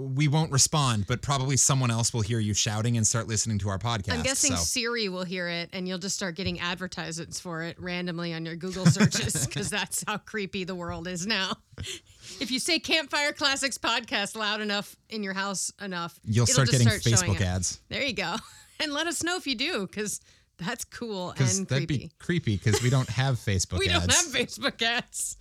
[0.00, 3.68] we won't respond, but probably someone else will hear you shouting and start listening to
[3.68, 4.12] our podcast.
[4.12, 4.62] I'm guessing so.
[4.62, 8.56] Siri will hear it and you'll just start getting advertisements for it randomly on your
[8.56, 11.52] Google searches because that's how creepy the world is now.
[12.40, 16.88] If you say Campfire Classics podcast loud enough in your house enough, You'll start getting
[16.88, 17.80] start Facebook ads.
[17.88, 18.36] There you go.
[18.82, 20.22] And let us know if you do because
[20.56, 21.98] that's cool and that'd creepy.
[21.98, 24.06] be creepy because we don't have Facebook we ads.
[24.06, 25.36] don't have Facebook ads.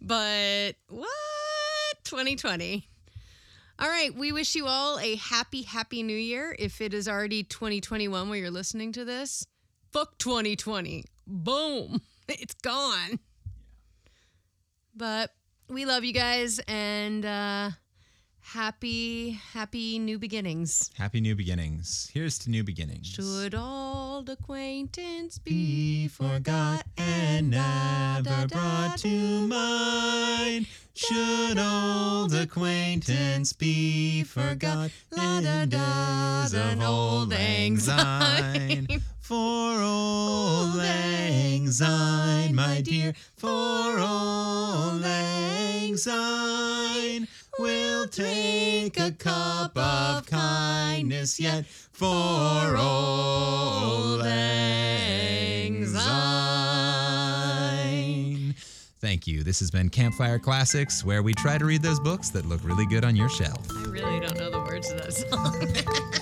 [0.00, 1.08] But what?
[2.04, 2.86] 2020.
[3.78, 4.14] All right.
[4.14, 6.54] We wish you all a happy, happy new year.
[6.58, 9.46] If it is already 2021 where you're listening to this,
[9.92, 11.04] fuck 2020.
[11.26, 12.00] Boom.
[12.26, 13.18] It's gone.
[14.96, 15.30] But
[15.68, 17.70] we love you guys and uh,
[18.44, 20.90] Happy, happy new beginnings.
[20.96, 22.10] Happy new beginnings.
[22.12, 23.06] Here's to new beginnings.
[23.06, 30.66] Should old acquaintance be be forgot and never brought to mind.
[30.94, 38.86] Should old acquaintance be forgot La da da of old syne.
[39.20, 43.48] For old lang syne, my dear, for
[43.98, 47.26] old lang syne.
[47.58, 56.14] We'll take a cup of kindness yet for old lang syne.
[59.00, 59.44] Thank you.
[59.44, 62.86] This has been Campfire Classics, where we try to read those books that look really
[62.86, 63.64] good on your shelf.
[63.70, 65.68] I really don't know the words of that song.